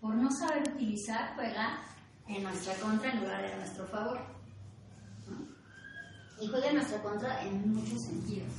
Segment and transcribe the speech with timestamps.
[0.00, 1.80] por no saber utilizar, juega
[2.26, 4.20] en nuestra contra en lugar de en nuestro favor.
[6.40, 8.52] Y juega en nuestra contra en muchos sentidos.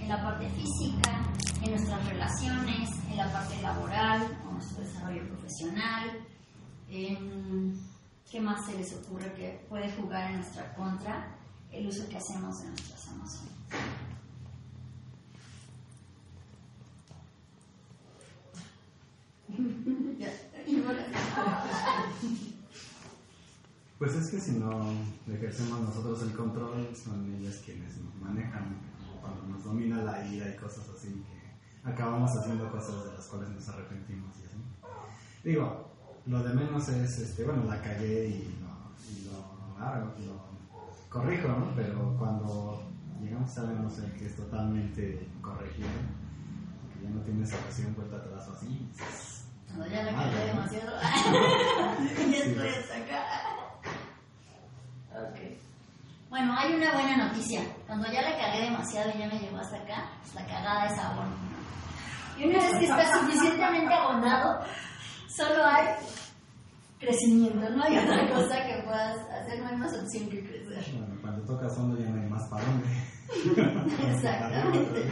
[0.00, 1.22] En la parte física,
[1.62, 6.10] en nuestras relaciones, en la parte laboral, en nuestro desarrollo profesional,
[8.30, 11.36] qué más se les ocurre que puede jugar en nuestra contra
[11.70, 13.52] el uso que hacemos de nuestras emociones.
[23.98, 24.92] Pues es que si no
[25.26, 28.76] ejercemos nosotros el control, son ellas quienes nos manejan,
[29.22, 33.48] cuando nos domina la ira y cosas así, que acabamos haciendo cosas de las cuales
[33.48, 34.58] nos arrepentimos y así.
[35.44, 35.90] Digo,
[36.26, 39.88] lo de menos es, este, bueno, la cagué y lo,
[40.26, 40.46] lo,
[41.08, 41.72] corrijo, ¿no?
[41.74, 42.82] Pero cuando
[43.22, 45.88] llegamos a ver, no sé, que es totalmente corregido,
[46.92, 48.90] que ya no tienes ocasión vuelta atrás o así,
[49.76, 51.00] cuando ya la demasiado,
[52.30, 53.24] ya estoy hasta acá.
[56.28, 57.62] Bueno, hay una buena noticia.
[57.86, 61.34] Cuando ya la cagué demasiado y ya me llegó hasta acá, la cagada es abono.
[62.38, 64.60] Y una vez que está suficientemente abonado,
[65.28, 65.86] solo hay
[66.98, 70.94] crecimiento, no hay otra cosa que puedas hacer, no hay más opción que crecer.
[70.98, 74.12] Bueno, cuando tocas fondo ya no hay más para dónde.
[74.12, 75.08] Exactamente.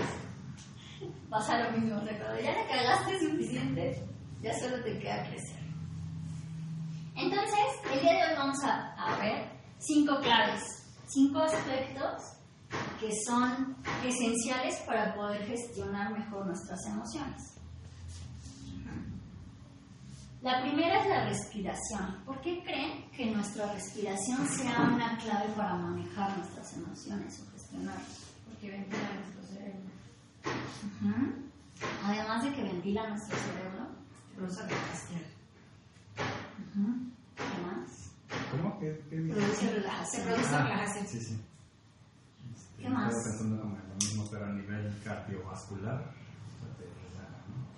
[1.31, 4.14] Pasa lo mismo, cuando ya la cagaste suficiente,
[4.45, 5.65] ya solo te queda crecer.
[7.17, 10.63] Entonces, el día de hoy vamos a, a ver cinco claves,
[11.07, 12.23] cinco aspectos
[13.01, 17.55] que son esenciales para poder gestionar mejor nuestras emociones.
[20.43, 22.23] La primera es la respiración.
[22.27, 28.21] ¿Por qué creen que nuestra respiración sea una clave para manejar nuestras emociones o gestionarlas?
[28.45, 29.81] Porque ventila nuestro cerebro.
[32.05, 34.04] Además de que ventila nuestro cerebro.
[34.37, 35.21] Produce relajación.
[37.37, 38.11] ¿Qué más?
[38.51, 38.79] ¿Cómo?
[38.81, 40.23] ¿Qué, qué produce relajación.
[40.23, 41.07] Se produce relajación.
[41.07, 41.45] Sí, sí.
[42.79, 43.15] ¿Qué más?
[43.15, 46.13] Estaba pensando en lo mismo, pero a nivel cardiovascular.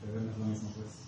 [0.01, 1.03] Pero no es lo mismo, pues.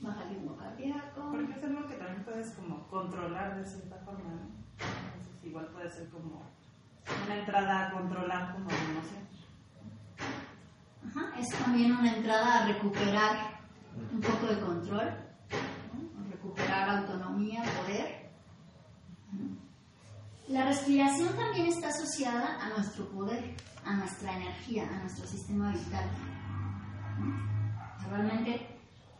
[0.00, 1.30] Baja el ritmo cardíaco.
[1.30, 4.62] Porque es algo que también puedes como controlar de cierta forma, ¿no?
[4.78, 6.42] Entonces igual puede ser como
[7.24, 9.31] una entrada a controlar como la emoción.
[11.38, 13.60] Es también una entrada a recuperar
[14.12, 15.14] un poco de control,
[16.30, 18.30] recuperar autonomía, poder.
[20.48, 26.04] La respiración también está asociada a nuestro poder, a nuestra energía, a nuestro sistema vital.
[28.10, 28.72] Realmente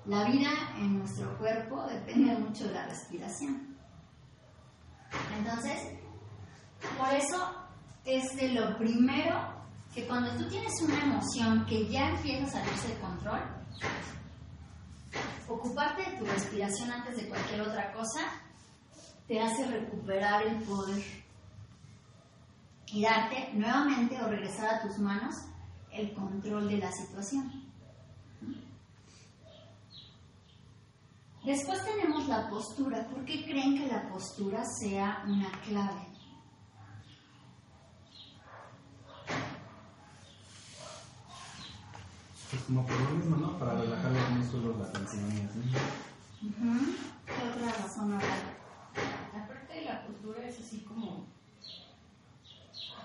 [0.06, 3.76] la vida en nuestro cuerpo depende mucho de la respiración.
[5.38, 5.98] Entonces,
[6.98, 7.66] por eso
[8.04, 9.61] es de lo primero
[9.94, 13.40] que cuando tú tienes una emoción que ya empieza a salirse de control,
[15.48, 18.20] ocuparte de tu respiración antes de cualquier otra cosa
[19.26, 21.02] te hace recuperar el poder
[22.86, 25.34] y darte nuevamente o regresar a tus manos
[25.90, 27.50] el control de la situación.
[31.44, 33.08] Después tenemos la postura.
[33.08, 36.11] ¿Por qué creen que la postura sea una clave?
[42.52, 43.58] Pues como por lo mismo, ¿no?
[43.58, 45.60] Para relajar los músculos, la tensión y así.
[47.24, 49.42] ¿Qué otra razón habrá?
[49.42, 51.24] Aparte de la postura es así como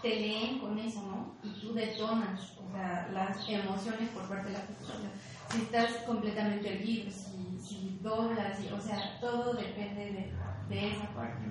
[0.02, 1.50] te leen con eso, ¿no?
[1.50, 5.12] Y tú detonas, o sea, las emociones por parte de la postura.
[5.50, 10.34] si estás completamente erguido, si, si doblas, o sea, todo depende
[10.68, 11.46] de, de esa parte.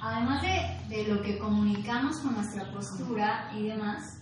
[0.00, 4.17] Además de, de lo que comunicamos con nuestra postura y demás,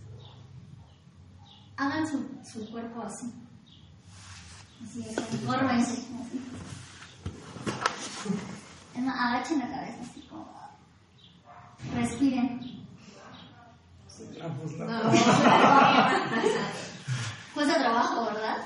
[1.76, 3.32] hagan su, su cuerpo así.
[4.82, 6.04] Así es, fórmense.
[8.94, 10.46] Es más, agachen la cabeza así como.
[11.94, 12.60] Respiren.
[14.78, 15.10] No.
[17.54, 18.56] Cuesta trabajo, ¿verdad?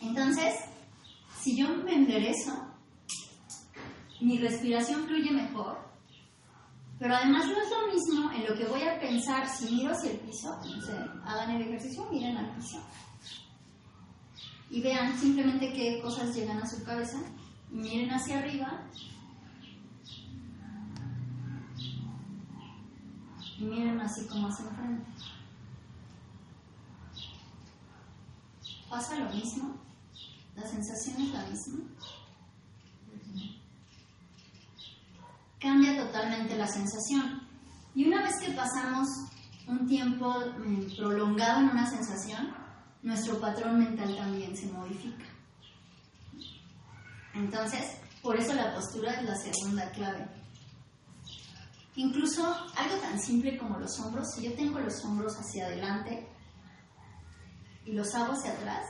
[0.00, 0.54] Entonces,
[1.40, 2.52] si yo me enderezo,
[4.20, 5.78] mi respiración fluye mejor,
[7.02, 10.12] pero además no es lo mismo en lo que voy a pensar si miro hacia
[10.12, 10.56] el piso,
[11.26, 12.80] hagan el ejercicio, miren al piso.
[14.70, 17.18] Y vean simplemente qué cosas llegan a su cabeza,
[17.72, 18.84] miren hacia arriba.
[23.58, 25.10] Y miren así como hacia enfrente.
[28.88, 29.74] Pasa lo mismo,
[30.54, 31.80] la sensación es la misma.
[35.62, 37.48] Cambia totalmente la sensación.
[37.94, 39.06] Y una vez que pasamos
[39.68, 42.52] un tiempo eh, prolongado en una sensación,
[43.02, 45.24] nuestro patrón mental también se modifica.
[47.34, 50.28] Entonces, por eso la postura es la segunda clave.
[51.94, 52.44] Incluso
[52.76, 56.26] algo tan simple como los hombros, si yo tengo los hombros hacia adelante
[57.84, 58.86] y los hago hacia atrás,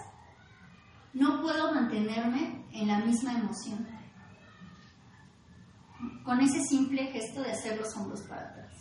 [1.12, 3.86] no puedo mantenerme en la misma emoción.
[6.24, 8.72] Con ese simple gesto de hacer los hombros para atrás.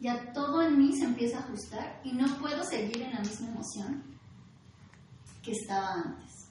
[0.00, 3.48] Ya todo en mí se empieza a ajustar y no puedo seguir en la misma
[3.48, 4.02] emoción
[5.42, 6.44] que estaba antes.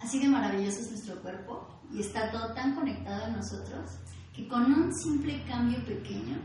[0.00, 3.90] Así de maravilloso es nuestro cuerpo y está todo tan conectado en nosotros
[4.34, 6.38] que con un simple cambio pequeño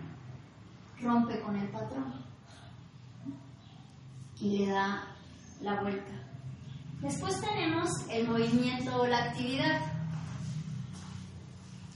[1.01, 2.25] rompe con el patrón
[4.39, 5.07] y le da
[5.61, 6.11] la vuelta.
[7.01, 9.94] Después tenemos el movimiento o la actividad.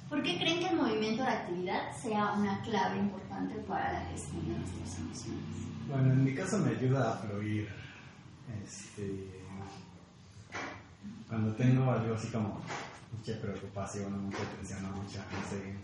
[0.10, 4.02] ¿Por qué creen que el movimiento o la actividad sea una clave importante para la
[4.10, 5.44] gestión de nuestras emociones?
[5.88, 7.70] Bueno, en mi caso me ayuda a fluir.
[8.64, 9.30] Este,
[11.28, 12.60] cuando tengo algo así como
[13.16, 15.76] mucha preocupación, mucha tensión, mucha, no sé,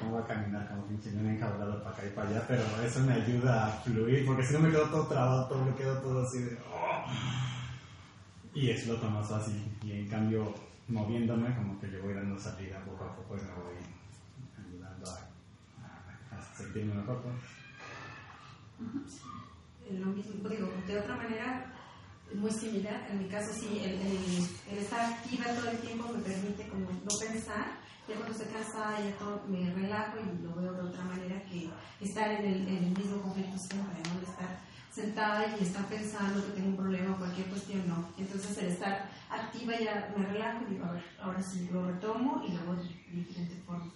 [0.00, 3.12] pongo a caminar como pinche he enjaulado para acá y para allá, pero eso me
[3.12, 6.38] ayuda a fluir, porque si no me quedo todo trabado, todo me quedo todo así
[6.38, 6.58] de...
[6.72, 7.04] oh,
[8.54, 10.54] y exploto más fácil, y en cambio
[10.88, 13.76] moviéndome como que le voy dando salida poco a poco y me voy
[14.66, 17.22] ayudando a, a- sentirme mejor.
[17.22, 17.34] pues.
[19.98, 21.72] lo mismo, digo, de otra manera,
[22.34, 23.06] muy similar.
[23.10, 27.66] En mi caso, sí, el, estar activa todo el tiempo me permite como no pensar.
[28.08, 31.68] Ya cuando estoy cansada, ya todo me relajo y lo veo de otra manera que
[32.00, 34.20] estar en el, en el mismo conflicto siempre, ¿no?
[34.30, 38.08] Estar sentada y estar pensando que tengo un problema o cualquier cuestión, no.
[38.18, 42.42] Entonces, el estar activa ya me relajo y digo, a ver, ahora sí lo retomo
[42.46, 43.92] y lo hago de diferente forma.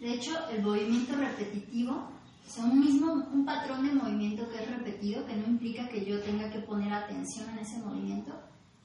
[0.00, 2.08] De hecho, el movimiento repetitivo,
[2.50, 6.20] sea, un mismo, un patrón de movimiento que es repetido, que no implica que yo
[6.20, 8.32] tenga que poner atención en ese movimiento,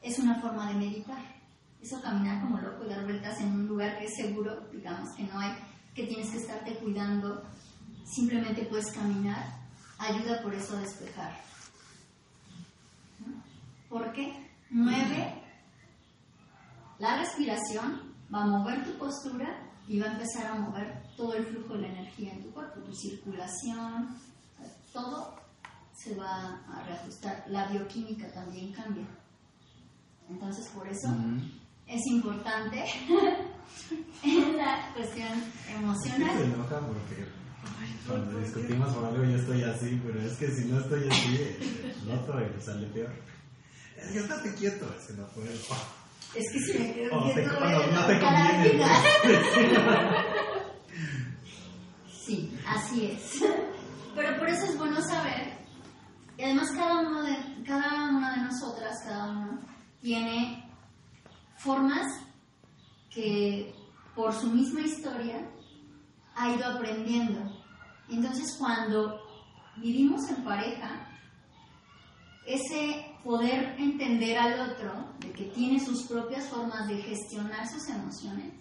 [0.01, 1.35] es una forma de meditar.
[1.81, 5.23] Eso caminar como loco y dar vueltas en un lugar que es seguro, digamos que
[5.23, 5.51] no hay,
[5.95, 7.43] que tienes que estarte cuidando,
[8.03, 9.64] simplemente puedes caminar,
[9.99, 11.39] ayuda por eso a despejar.
[13.89, 15.41] Porque mueve
[16.99, 21.45] la respiración, va a mover tu postura y va a empezar a mover todo el
[21.45, 24.17] flujo de la energía en tu cuerpo, tu circulación,
[24.91, 25.35] todo
[25.93, 27.45] se va a reajustar.
[27.47, 29.05] La bioquímica también cambia.
[30.29, 31.07] Entonces, por eso
[31.87, 32.83] es importante
[34.23, 35.29] en la cuestión
[35.65, 36.41] Se emocional.
[36.41, 37.27] enoja porque
[38.07, 41.57] cuando discutimos por algo yo estoy así, pero es que si no estoy así,
[42.05, 43.11] noto y sale peor.
[43.97, 45.49] Es que estate quieto, es que no puedo.
[45.49, 48.85] Es que si me quedo Oh, te- quieto, voy a no te conviene.
[52.25, 53.43] Sí, así es.
[54.15, 55.57] Pero por eso es bueno saber,
[56.37, 57.35] y además cada, uno de,
[57.65, 59.59] cada una de nosotras, cada uno,
[60.01, 60.67] tiene
[61.57, 62.07] formas
[63.11, 63.73] que
[64.15, 65.47] por su misma historia
[66.35, 67.54] ha ido aprendiendo.
[68.09, 69.21] Entonces cuando
[69.77, 71.07] vivimos en pareja,
[72.45, 78.53] ese poder entender al otro, de que tiene sus propias formas de gestionar sus emociones,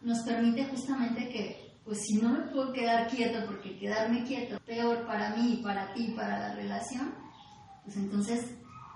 [0.00, 5.06] nos permite justamente que, pues si no me puedo quedar quieto, porque quedarme quieto peor
[5.06, 7.14] para mí, para ti, para la relación,
[7.84, 8.54] pues entonces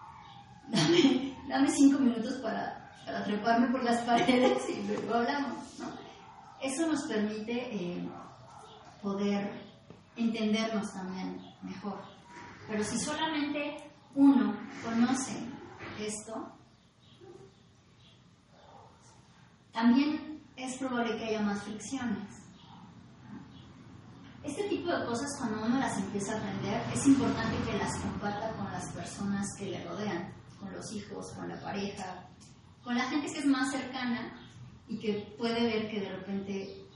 [0.68, 5.58] dame, dame cinco minutos para, para treparme por las paredes y luego hablamos.
[6.60, 8.08] Eso nos permite eh,
[9.08, 9.50] poder
[10.16, 11.98] entendernos también mejor.
[12.68, 15.32] Pero si solamente uno conoce
[15.98, 16.52] esto,
[19.72, 22.28] también es probable que haya más fricciones.
[24.44, 28.52] Este tipo de cosas, cuando uno las empieza a aprender, es importante que las comparta
[28.56, 32.28] con las personas que le rodean, con los hijos, con la pareja,
[32.84, 34.38] con la gente que es más cercana
[34.86, 36.87] y que puede ver que de repente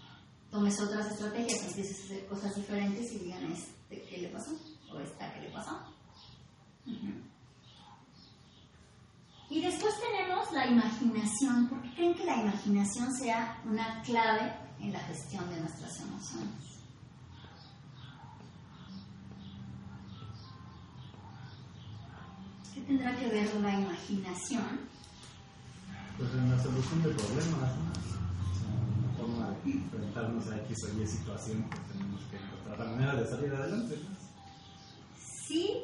[0.52, 4.52] tomes otras estrategias, empieces a hacer cosas diferentes y digan, ¿este qué le pasó?
[4.92, 5.78] ¿O esta qué le pasó?
[9.48, 11.68] Y después tenemos la imaginación.
[11.68, 16.80] ¿Por qué creen que la imaginación sea una clave en la gestión de nuestras emociones?
[22.74, 24.80] ¿Qué tendrá que ver la imaginación?
[26.18, 28.11] Pues en la solución de problemas, ¿no?
[29.70, 33.96] Enfrentarnos a X o Y situación, pues tenemos que encontrar la manera de salir adelante.
[33.96, 34.16] ¿no?
[35.46, 35.82] Sí,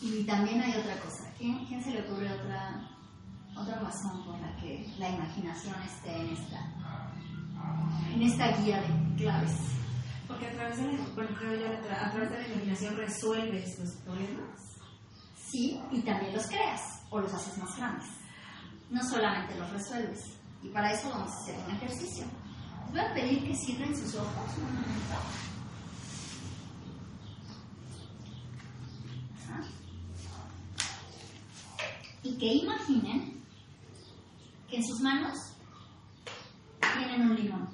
[0.00, 1.32] y también hay otra cosa.
[1.38, 2.88] ¿Quién, quién se le ocurre otra,
[3.56, 6.74] otra razón por la que la imaginación esté en esta,
[8.12, 9.52] en esta guía de claves.
[10.26, 13.90] Porque a través de la, bueno, creo yo, a través de la imaginación resuelves los
[14.02, 14.60] problemas.
[15.36, 16.80] Sí, y también los creas
[17.10, 18.08] o los haces más grandes.
[18.90, 20.20] No solamente los resuelves.
[20.62, 22.24] Y para eso vamos a hacer un ejercicio.
[22.90, 24.94] Voy a pedir que cierren sus ojos un momento.
[32.22, 33.42] Y que imaginen
[34.68, 35.36] que en sus manos
[36.96, 37.68] tienen un limón.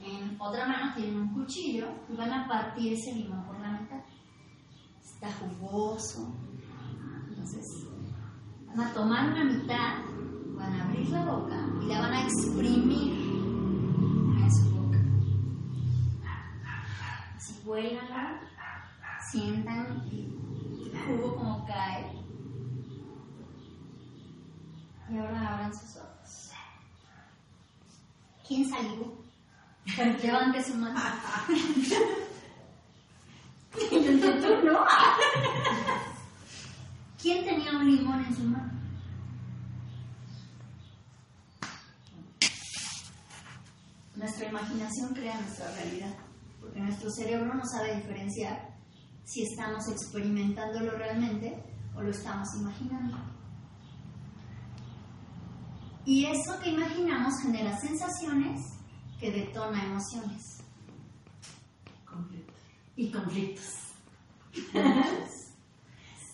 [0.00, 4.00] En otra mano tienen un cuchillo y van a partir ese limón por la mitad.
[5.02, 6.34] Está jugoso.
[7.28, 7.64] Entonces,
[8.74, 10.02] van a tomar una mitad,
[10.56, 13.12] van a abrir la boca y la van a exprimir
[14.42, 14.98] en su boca.
[17.36, 18.40] Así huélanla,
[19.30, 22.12] sientan el jugo como cae.
[25.10, 26.50] Y ahora abran sus ojos.
[28.46, 29.12] ¿Quién salió?
[30.22, 30.98] Levante su mano.
[33.78, 34.86] tú no.
[37.24, 38.70] ¿Quién tenía un limón en su mano?
[44.14, 46.14] Nuestra imaginación crea nuestra realidad,
[46.60, 48.74] porque nuestro cerebro no sabe diferenciar
[49.24, 51.64] si estamos experimentándolo realmente
[51.96, 53.16] o lo estamos imaginando.
[56.04, 58.60] Y eso que imaginamos genera sensaciones
[59.18, 60.42] que detona emociones
[62.04, 62.52] Conflicto.
[62.96, 63.64] y conflictos.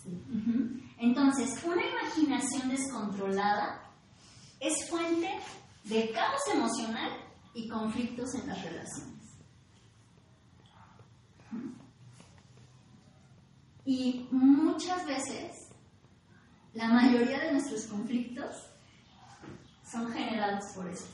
[0.05, 0.80] Ujú.
[1.01, 3.91] Entonces, una imaginación descontrolada
[4.59, 5.27] es fuente
[5.85, 7.11] de caos emocional
[7.55, 9.25] y conflictos en las relaciones.
[13.83, 15.71] Y muchas veces,
[16.75, 18.55] la mayoría de nuestros conflictos
[19.91, 21.09] son generados por esto.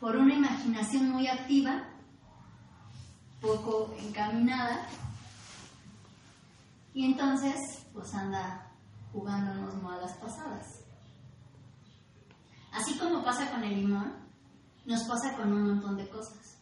[0.00, 1.90] Por una imaginación muy activa,
[3.42, 4.88] poco encaminada,
[6.94, 8.72] y entonces pues anda
[9.12, 10.84] jugándonos malas pasadas.
[12.72, 14.12] Así como pasa con el limón,
[14.86, 16.58] nos pasa con un montón de cosas.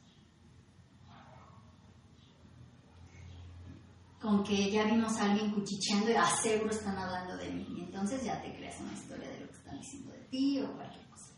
[4.20, 7.66] Con que ya vimos a alguien cuchicheando y ah, seguro están hablando de mí.
[7.76, 10.72] Y entonces ya te creas una historia de lo que están diciendo de ti o
[10.74, 11.32] cualquier cosa.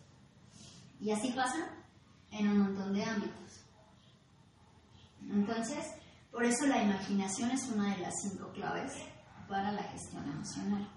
[1.01, 1.69] Y así pasa
[2.31, 3.61] en un montón de ámbitos.
[5.23, 5.87] Entonces,
[6.35, 8.93] por eso la imaginación es una de las cinco claves
[9.49, 10.89] para la gestión emocional.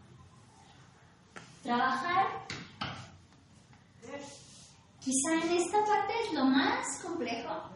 [1.61, 2.25] Trabajar,
[4.99, 7.69] quizá en esta parte es lo más complejo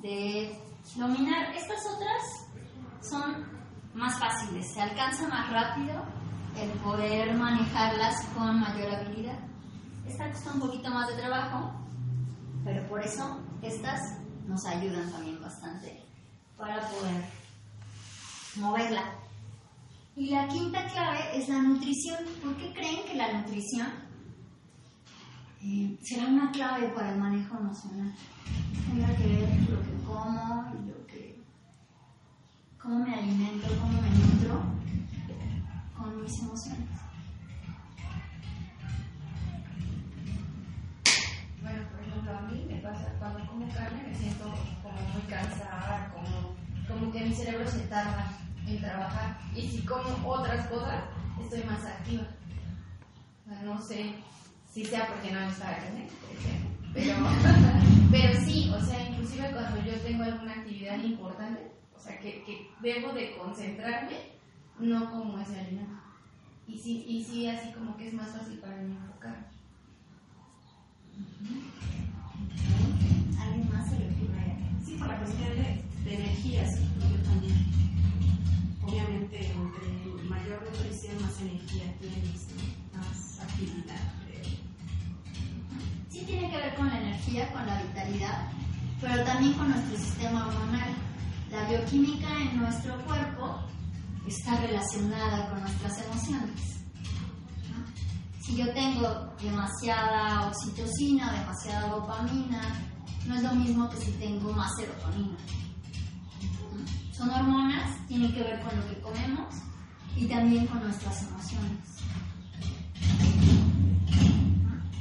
[0.00, 0.56] de
[0.94, 1.52] dominar.
[1.56, 2.22] Estas otras
[3.02, 3.48] son
[3.92, 6.04] más fáciles, se alcanza más rápido
[6.56, 9.40] el poder manejarlas con mayor habilidad.
[10.06, 11.72] Esta cuesta un poquito más de trabajo,
[12.64, 14.00] pero por eso estas
[14.46, 16.09] nos ayudan también bastante
[16.60, 17.24] para poder
[18.56, 19.14] moverla.
[20.14, 22.18] Y la quinta clave es la nutrición.
[22.42, 23.88] ¿Por qué creen que la nutrición
[25.62, 28.14] eh, será una clave para el manejo emocional?
[28.86, 31.40] Tendrá que ver lo que como lo que,
[32.78, 34.62] cómo me alimento, cómo me nutro
[35.96, 37.09] con mis emociones.
[42.36, 44.44] A mí me pasa cuando como carne me siento
[44.82, 46.56] como muy cansada, como,
[46.88, 48.32] como que mi cerebro se tarda
[48.66, 49.38] en trabajar.
[49.54, 51.02] Y si como otras cosas,
[51.40, 52.26] estoy más activa.
[53.64, 54.14] No sé
[54.70, 56.08] si sea porque no está carne.
[56.94, 57.16] Pero,
[58.10, 62.70] pero sí, o sea, inclusive cuando yo tengo alguna actividad importante, o sea, que, que
[62.80, 64.16] debo de concentrarme,
[64.78, 66.00] no como ese alimento.
[66.66, 69.44] Y sí, y sí, así como que es más fácil para mí enfocarme.
[73.40, 74.56] ¿Alguien más se le ocurre?
[74.84, 77.66] Sí, por la cuestión de, de energías, yo también.
[78.82, 82.46] Obviamente, entre mayor nutrición, más energía tienes,
[82.94, 84.20] más actividad.
[86.08, 88.48] Sí tiene que ver con la energía, con la vitalidad,
[89.00, 90.90] pero también con nuestro sistema hormonal.
[91.50, 93.60] La bioquímica en nuestro cuerpo
[94.26, 96.79] está relacionada con nuestras emociones.
[98.50, 99.06] Si yo tengo
[99.40, 102.60] demasiada oxitocina, demasiada dopamina,
[103.28, 105.36] no es lo mismo que si tengo más serotonina.
[107.12, 109.54] Son hormonas, tienen que ver con lo que comemos
[110.16, 111.78] y también con nuestras emociones.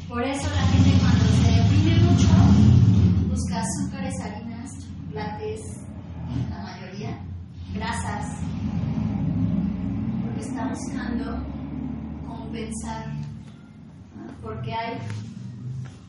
[0.07, 2.27] Por eso la gente cuando se deprime mucho
[3.31, 5.61] busca azúcares, harinas, chocolates,
[6.51, 7.19] la mayoría,
[7.73, 8.27] grasas,
[10.23, 11.43] porque estamos buscando
[12.27, 13.18] compensar.
[14.41, 14.97] Porque hay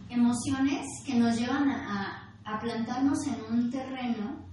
[0.09, 2.17] emociones que nos llevan a,
[2.61, 4.45] plantarnos en un terreno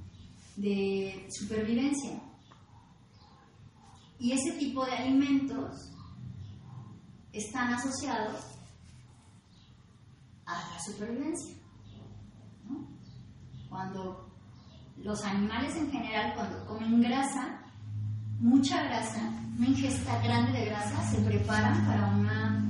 [0.56, 2.22] de supervivencia.
[4.20, 5.92] Y ese tipo de alimentos
[7.34, 8.46] están asociados
[10.46, 11.56] a la supervivencia.
[13.68, 14.30] Cuando
[14.98, 17.60] los animales en general, cuando comen grasa,
[18.40, 22.67] mucha grasa, una ingesta grande de grasa, se preparan para una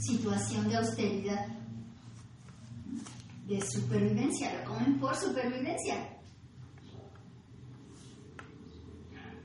[0.00, 1.46] situación de austeridad,
[3.46, 6.08] de supervivencia, lo comen por supervivencia.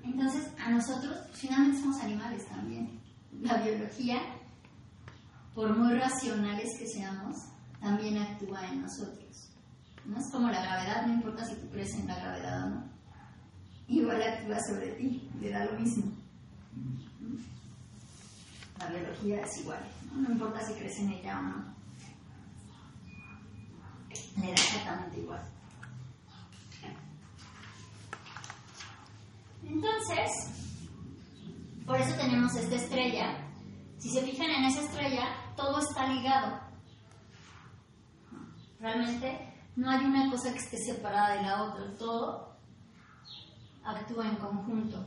[0.03, 2.99] Entonces, a nosotros, finalmente somos animales también.
[3.41, 4.19] La biología,
[5.53, 7.35] por muy racionales que seamos,
[7.81, 9.49] también actúa en nosotros.
[10.05, 10.19] ¿No?
[10.19, 12.83] Es como la gravedad, no importa si tú crees la gravedad o no.
[13.87, 16.11] Igual actúa sobre ti, le da lo mismo.
[18.79, 19.79] La biología es igual,
[20.15, 20.31] ¿no?
[20.31, 21.75] importa si crees en ella o no.
[24.37, 25.41] Le da exactamente igual.
[29.63, 30.31] Entonces,
[31.85, 33.37] por eso tenemos esta estrella.
[33.97, 36.59] Si se fijan en esa estrella, todo está ligado.
[38.79, 42.55] Realmente no hay una cosa que esté separada de la otra, todo
[43.83, 45.05] actúa en conjunto.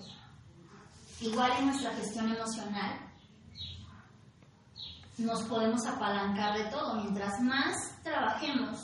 [1.20, 3.07] Igual en nuestra gestión emocional,
[5.18, 6.94] nos podemos apalancar de todo.
[7.02, 8.78] Mientras más trabajemos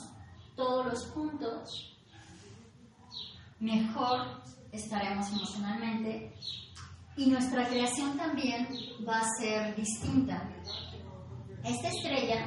[0.55, 1.97] todos los puntos,
[3.59, 6.35] mejor estaremos emocionalmente
[7.17, 8.67] y nuestra creación también
[9.07, 10.49] va a ser distinta.
[11.63, 12.45] Esta estrella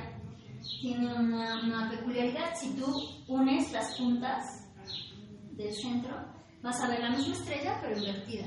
[0.81, 2.55] tiene una, una, peculiaridad.
[2.55, 2.87] Si tú
[3.27, 4.45] unes las puntas
[5.53, 6.15] del centro,
[6.63, 8.47] vas a ver la misma estrella pero invertida.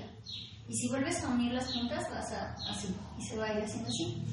[0.70, 3.64] Y si vuelves a unir las puntas, vas a así y se va a ir
[3.64, 4.24] haciendo así.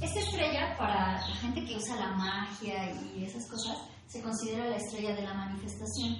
[0.00, 4.76] Esta estrella, para la gente que usa la magia y esas cosas, se considera la
[4.76, 6.16] estrella de la manifestación.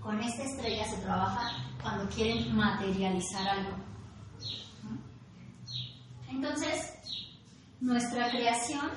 [0.00, 3.76] Con esta estrella se trabaja cuando quieren materializar algo.
[6.28, 6.94] Entonces,
[7.80, 8.90] nuestra creación,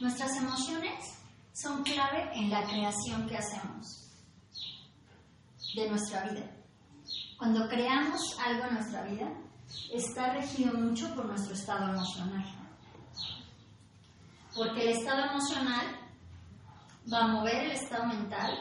[0.00, 1.18] nuestras emociones
[1.54, 4.10] son clave en la creación que hacemos
[5.74, 6.50] de nuestra vida.
[7.38, 9.32] Cuando creamos algo en nuestra vida,
[9.92, 12.55] está regido mucho por nuestro estado emocional.
[14.56, 15.86] Porque el estado emocional
[17.12, 18.52] va a mover el estado mental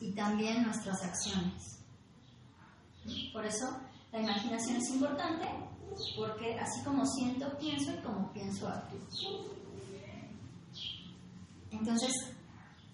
[0.00, 1.78] y también nuestras acciones.
[3.32, 3.66] Por eso
[4.12, 5.46] la imaginación es importante,
[6.16, 9.00] porque así como siento, pienso y como pienso, actúo.
[11.70, 12.12] Entonces,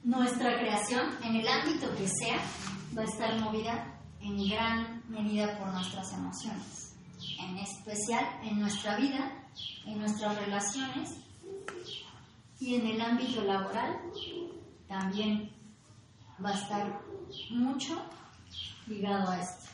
[0.04, 2.38] nuestra creación, en el ámbito que sea,
[2.96, 6.94] va a estar movida en gran medida por nuestras emociones,
[7.40, 9.32] en especial en nuestra vida,
[9.86, 11.26] en nuestras relaciones
[12.60, 13.98] y en el ámbito laboral
[14.88, 15.50] también
[16.44, 17.00] va a estar
[17.50, 18.02] mucho
[18.86, 19.66] ligado a esto.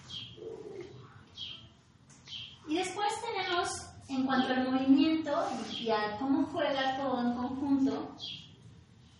[2.69, 3.71] Y después tenemos,
[4.09, 5.33] en cuanto al movimiento
[5.79, 8.17] y a cómo juega todo en conjunto,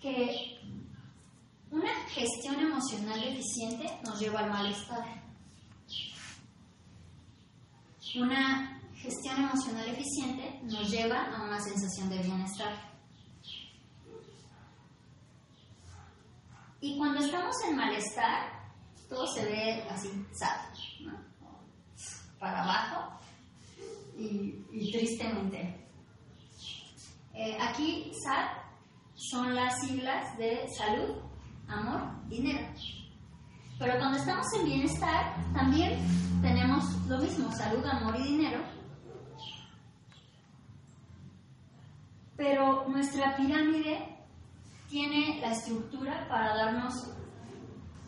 [0.01, 0.59] que
[1.71, 5.23] una gestión emocional deficiente nos lleva al malestar.
[8.15, 12.92] Una gestión emocional eficiente nos lleva a una sensación de bienestar.
[16.83, 18.61] Y cuando estamos en malestar,
[19.09, 21.13] todo se ve así, sad, ¿no?
[22.41, 23.21] para abajo
[24.19, 25.89] y, tristemente.
[27.35, 28.49] Eh, aquí, SAD
[29.15, 31.19] son las siglas de salud,
[31.69, 32.67] amor, dinero.
[33.79, 36.01] Pero cuando estamos en bienestar, también
[36.43, 38.61] tenemos lo mismo, salud, amor y dinero.
[42.37, 44.13] Pero nuestra pirámide
[44.93, 46.93] tiene la estructura para darnos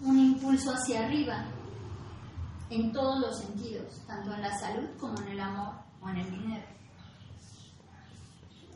[0.03, 1.47] un impulso hacia arriba
[2.69, 6.31] en todos los sentidos, tanto en la salud como en el amor o en el
[6.31, 6.67] dinero.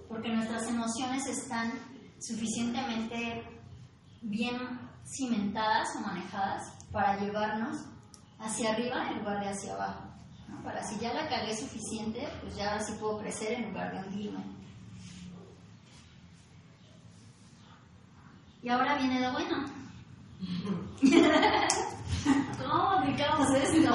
[0.08, 1.70] Porque nuestras emociones están
[2.18, 3.44] suficientemente
[4.22, 4.56] bien
[5.04, 7.76] cimentadas o manejadas para llevarnos
[8.38, 10.04] hacia arriba en lugar de hacia abajo.
[10.64, 14.08] Para si ya la cagué suficiente, pues ya ahora sí puedo crecer en lugar de
[14.08, 14.57] hundirme.
[18.62, 19.64] Y ahora viene lo bueno.
[22.58, 23.90] ¿Cómo aplicamos esto?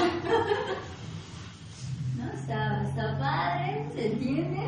[2.18, 2.32] ¿No?
[2.34, 4.60] Está, está padre, se entiende.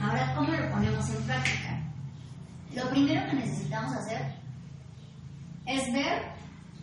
[0.00, 1.80] Ahora, ¿cómo lo ponemos en práctica?
[2.74, 4.34] Lo primero que necesitamos hacer
[5.66, 6.32] es ver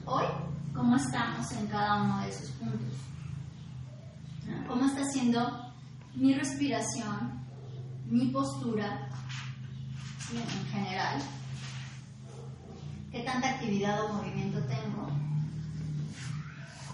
[0.05, 0.25] hoy
[0.73, 2.95] cómo estamos en cada uno de esos puntos.
[4.67, 5.73] ¿Cómo está siendo
[6.15, 7.45] mi respiración,
[8.05, 9.09] mi postura
[10.35, 11.21] en general?
[13.11, 15.07] ¿Qué tanta actividad o movimiento tengo?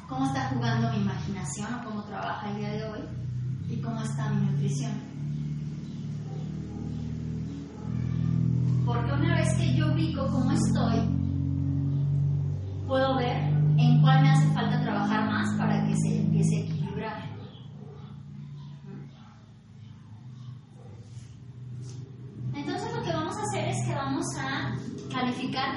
[0.07, 2.99] ¿Cómo está jugando mi imaginación o cómo trabaja el día de hoy?
[3.69, 4.91] ¿Y cómo está mi nutrición?
[8.85, 10.99] Porque una vez que yo ubico cómo estoy,
[12.85, 13.37] puedo ver
[13.77, 16.72] en cuál me hace falta trabajar más para que se empiece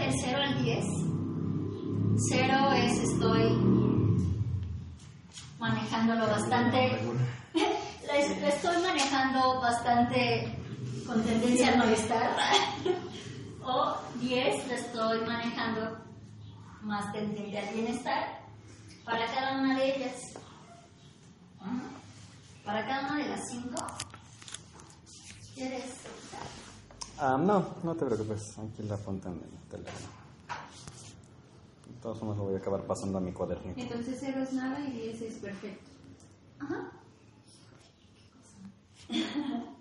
[0.07, 0.85] del 0 al 10.
[2.31, 3.57] 0 es estoy
[5.59, 7.01] manejándolo bastante,
[7.53, 8.13] lo
[8.49, 10.59] estoy manejando bastante
[11.07, 12.37] con tendencia al malestar.
[13.65, 15.99] o 10 lo estoy manejando
[16.83, 18.41] más tendente al bienestar
[19.05, 20.35] para cada una de ellas.
[22.65, 23.87] Para cada una de las cinco.
[25.55, 26.07] ¿Quieres?
[27.19, 28.59] Ah, no, no te preocupes.
[28.59, 30.15] Aquí la apuntan en el teléfono.
[31.87, 33.81] De todos modos lo voy a acabar pasando a mi cuadernito.
[33.81, 35.91] Entonces 0 es nada y 10 es perfecto.
[36.61, 36.93] Ajá.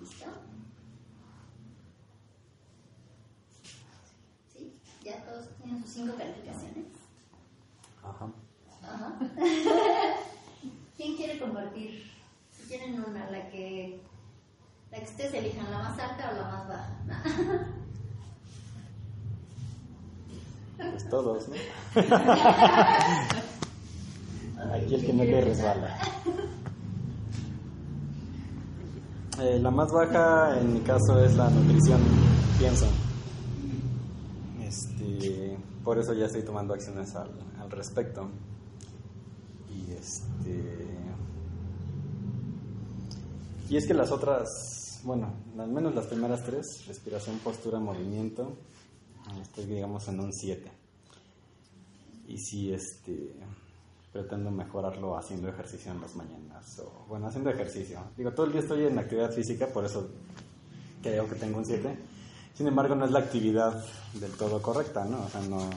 [0.00, 0.26] ¿Listo?
[4.52, 4.72] ¿Sí?
[5.02, 5.24] ¿Ya
[5.80, 6.86] sus cinco calificaciones?
[8.02, 8.26] Ajá.
[8.82, 9.14] Ajá.
[10.96, 12.02] ¿Quién quiere compartir?
[12.50, 14.00] Si quieren una, la que,
[14.90, 16.98] la que ustedes elijan, la más alta o la más baja.
[20.76, 21.54] Pues todos, ¿no?
[24.74, 25.98] Aquí el que no le resbala.
[29.40, 32.00] Eh, la más baja en mi caso es la nutrición,
[32.58, 32.86] pienso.
[35.84, 38.30] Por eso ya estoy tomando acciones al, al respecto.
[39.70, 40.86] Y este.
[43.68, 48.56] Y es que las otras, bueno, al menos las primeras tres, respiración, postura, movimiento,
[49.42, 50.70] estoy digamos en un 7.
[52.28, 53.34] Y sí, este,
[54.12, 56.78] pretendo mejorarlo haciendo ejercicio en las mañanas.
[56.78, 58.00] O, bueno, haciendo ejercicio.
[58.16, 60.08] Digo, todo el día estoy en actividad física, por eso
[61.02, 61.98] creo que tengo un 7.
[62.54, 65.24] Sin embargo, no es la actividad del todo correcta, ¿no?
[65.24, 65.68] O sea, no,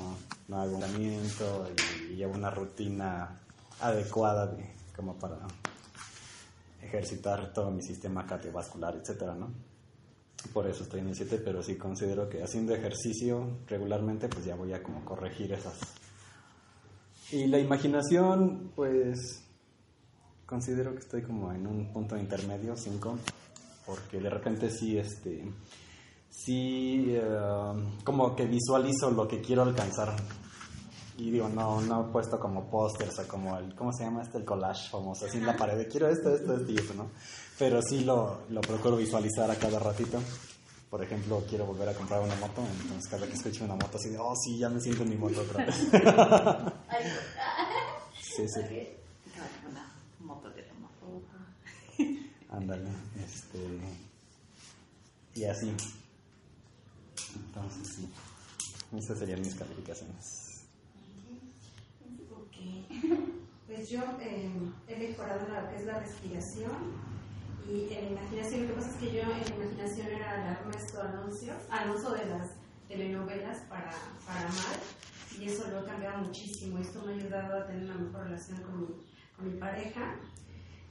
[0.48, 1.68] no hago entrenamiento
[2.10, 3.40] y, y una rutina
[3.82, 5.38] adecuada de, como para
[6.82, 9.52] ejercitar todo mi sistema cardiovascular, etcétera, ¿no?
[10.54, 14.56] Por eso estoy en el 7, pero sí considero que haciendo ejercicio regularmente, pues ya
[14.56, 15.80] voy a como corregir esas.
[17.32, 19.44] Y la imaginación, pues
[20.46, 23.18] considero que estoy como en un punto intermedio, 5,
[23.86, 25.44] porque de repente sí, este,
[26.30, 30.16] sí, eh, como que visualizo lo que quiero alcanzar.
[31.18, 34.38] Y digo, no, no he puesto como pósters o como el, ¿cómo se llama este?
[34.38, 37.10] El collage famoso, así en la pared, de quiero esto, esto, esto y esto, ¿no?
[37.58, 40.20] Pero sí lo, lo procuro visualizar a cada ratito.
[40.92, 44.10] Por ejemplo, quiero volver a comprar una moto, entonces cada que escucho una moto así
[44.10, 45.76] de, oh sí, ya me siento en mi moto otra vez.
[48.22, 48.62] sí, sí,
[49.68, 51.28] Una moto de toma foto.
[52.52, 52.90] ándale,
[53.26, 53.60] este,
[55.34, 55.76] y así.
[57.46, 58.10] Entonces sí,
[58.98, 60.48] esas serían mis calificaciones.
[63.68, 64.50] Pues yo eh,
[64.88, 66.72] he mejorado lo que es la respiración
[67.70, 68.62] y en la imaginación.
[68.62, 72.52] Lo que pasa es que yo en imaginación era darme estos anuncios, anuncio de las
[72.88, 73.92] telenovelas para,
[74.26, 74.80] para amar
[75.40, 76.80] y eso lo ha cambiado muchísimo.
[76.80, 78.88] Esto me ha ayudado a tener una mejor relación con mi,
[79.36, 80.16] con mi pareja,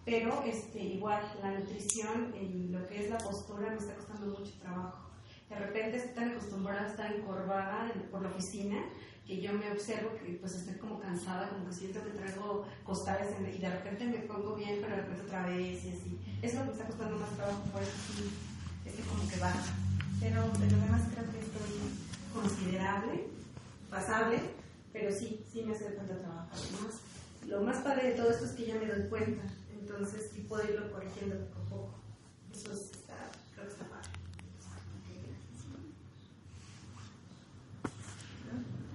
[0.04, 4.52] pero este, igual la nutrición en lo que es la postura me está costando mucho
[4.61, 5.06] trabajo.
[5.48, 8.82] De repente estoy tan acostumbrada a estar encorvada en- por la oficina
[9.26, 13.28] que yo me observo que pues estoy como cansada, como que siento que traigo costales
[13.54, 16.18] y de repente me pongo bien, pero de repente otra vez y así.
[16.42, 17.90] Es lo que me está costando más trabajo, por eso
[18.85, 19.74] es que como que baja.
[20.20, 21.90] Pero de lo demás creo que estoy
[22.32, 23.26] considerable,
[23.90, 24.40] pasable,
[24.92, 26.48] pero sí, sí me hace falta trabajar
[26.82, 27.00] más.
[27.48, 30.64] Lo más padre de todo esto es que ya me doy cuenta, entonces sí puedo
[30.64, 31.94] irlo corrigiendo poco a poco.
[32.52, 33.14] Eso es- está,
[33.54, 34.11] creo que está padre.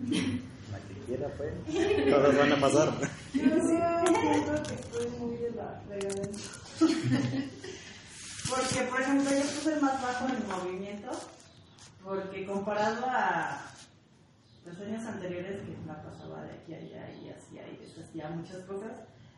[0.10, 1.54] La que quiera, pues.
[2.10, 2.94] Todos van a pasar.
[3.34, 5.32] Yo siento que estoy muy.
[8.50, 11.10] Porque, por ejemplo, yo puse el más bajo en el movimiento,
[12.04, 13.62] porque comparado a
[14.66, 18.64] los años anteriores que la pasaba de aquí a allá y hacía y deshacía muchas
[18.66, 18.92] cosas,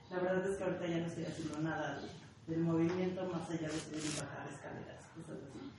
[0.09, 3.67] la verdad es que ahorita ya no estoy haciendo nada de- del movimiento más allá
[3.69, 5.71] de subir y bajar escaleras, cosas así.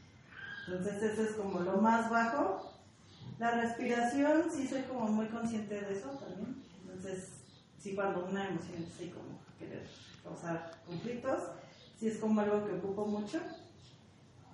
[0.66, 2.73] Entonces, eso es como lo más bajo.
[3.38, 6.62] La respiración, sí soy como muy consciente de eso también.
[6.82, 7.30] Entonces,
[7.78, 9.86] sí, cuando una emoción es así como querer
[10.22, 11.40] causar conflictos,
[11.98, 13.40] sí es como algo que ocupo mucho.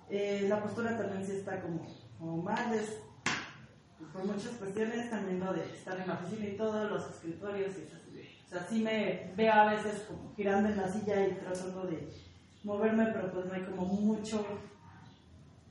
[0.09, 2.97] Eh, la postura también sí está como, mal, es
[4.11, 7.83] por muchas cuestiones, también lo de estar en la oficina y todo, los escritorios y
[7.83, 11.83] esas O sea, sí me veo a veces como girando en la silla y tratando
[11.83, 12.09] de
[12.63, 14.45] moverme, pero pues no hay como mucho,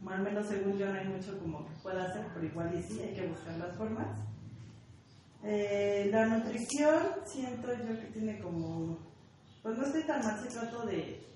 [0.08, 3.00] al menos según yo no hay mucho como que pueda hacer, pero igual y sí,
[3.02, 4.06] hay que buscar las formas.
[5.42, 8.98] Eh, la nutrición siento yo que tiene como,
[9.62, 11.26] pues no estoy tan mal si trato de,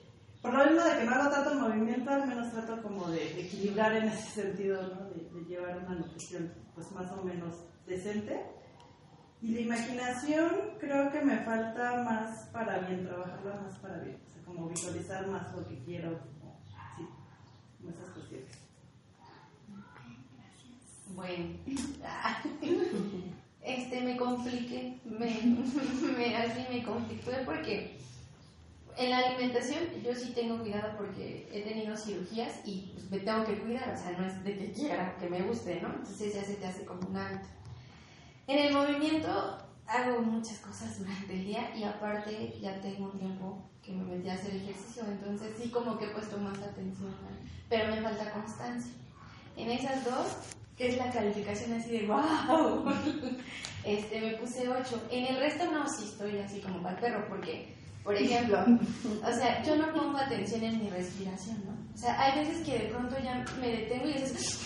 [0.42, 3.96] por lo mismo de que no hago tanto movimiento, al menos trato como de equilibrar
[3.96, 5.09] en ese sentido, ¿no?
[5.09, 8.44] De, llevar una nutrición pues más o menos decente.
[9.40, 14.33] Y la imaginación creo que me falta más para bien, trabajarla más para bien, o
[14.33, 16.61] sea, como visualizar más lo que quiero, como,
[16.96, 17.07] sí,
[17.79, 18.64] como esas cuestiones.
[21.14, 21.46] Bueno,
[23.62, 25.40] este me compliqué, me,
[26.16, 27.96] me, así me conflictué porque
[28.96, 33.44] en la alimentación yo sí tengo cuidado porque he tenido cirugías y pues, me tengo
[33.44, 35.88] que cuidar, o sea, no es de que quiera, que me guste, ¿no?
[35.88, 37.46] Entonces ya se te hace como un hábito.
[38.48, 43.62] En el movimiento hago muchas cosas durante el día y aparte ya tengo un tiempo
[43.83, 47.29] que me metí a hacer ejercicio, entonces sí como que he puesto más atención, ¿no?
[47.68, 48.92] pero me falta constancia.
[49.57, 52.84] En esas dos, que es la calificación así de wow,
[53.84, 55.08] este, me puse 8.
[55.10, 58.58] En el resto no, sí estoy así como para el perro, porque, por ejemplo,
[59.24, 61.72] o sea, yo no pongo atención en mi respiración, ¿no?
[61.94, 64.60] O sea, hay veces que de pronto ya me detengo y dices,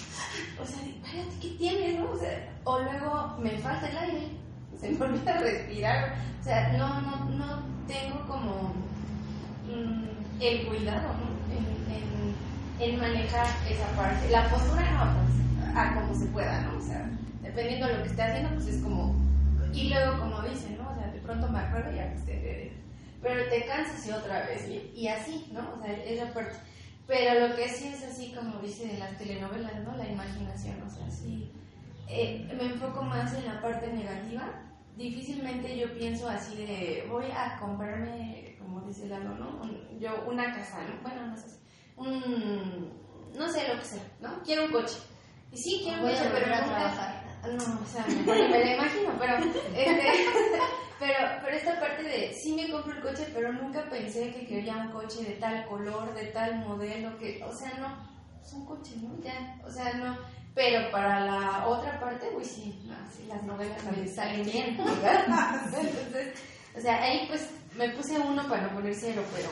[0.61, 2.11] o sea, espérate, ¿qué tienes, no?
[2.11, 4.29] O sea, o luego me falta el aire,
[4.81, 8.73] se me olvida respirar, o sea, no, no, no tengo como
[9.67, 10.05] mm,
[10.41, 11.39] el cuidado, ¿no?
[11.55, 14.31] En, en, en manejar esa parte.
[14.31, 15.48] La postura no, pues,
[15.95, 16.79] como se pueda, ¿no?
[16.79, 17.09] O sea,
[17.43, 19.15] dependiendo de lo que esté haciendo, pues es como.
[19.73, 20.91] Y luego, como dicen, ¿no?
[20.91, 22.13] O sea, de pronto me acuerdo ya.
[23.23, 25.75] Pero te cansas y otra vez, y, así, ¿no?
[25.77, 26.55] O sea, esa parte.
[27.07, 29.97] Pero lo que sí es así, como dice de las telenovelas, ¿no?
[29.97, 31.51] La imaginación, o sea, sí.
[32.09, 34.45] Eh, me enfoco más en la parte negativa.
[34.97, 39.61] Difícilmente yo pienso así de voy a comprarme, como dice Lalo, ¿no?
[39.63, 41.03] Un- yo una casa, ¿no?
[41.03, 41.47] Bueno, no sé,
[41.97, 42.93] un,
[43.37, 44.43] no sé lo que sea, ¿no?
[44.45, 44.97] Quiero un coche.
[45.51, 47.29] Y sí, quiero un Voy a coche, pero a nunca- trabajar.
[47.45, 49.63] No, o sea, me, me la imagino, pero, este,
[50.99, 54.77] pero, pero esta parte de sí me compro el coche, pero nunca pensé que quería
[54.77, 57.97] un coche de tal color, de tal modelo, que, o sea, no,
[58.45, 59.23] es un coche, ¿no?
[59.23, 60.19] Ya, o sea, no.
[60.55, 65.61] Pero para la otra parte, uy, sí, no, sí, las novelas me salen bien, ¿verdad?
[65.65, 66.35] Entonces,
[66.77, 69.49] o sea, ahí pues me puse uno para no poner cero, pero,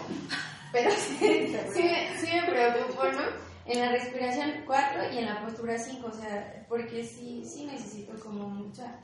[0.73, 3.46] pero sí, sí, me, sí me preocupo, ¿no?
[3.67, 8.19] En la respiración 4 y en la postura 5, o sea, porque sí, sí necesito
[8.21, 9.01] como mucha...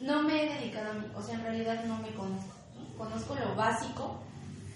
[0.00, 2.54] No me he dedicado a mí, o sea, en realidad no me conozco.
[2.76, 2.98] ¿no?
[2.98, 4.20] Conozco lo básico,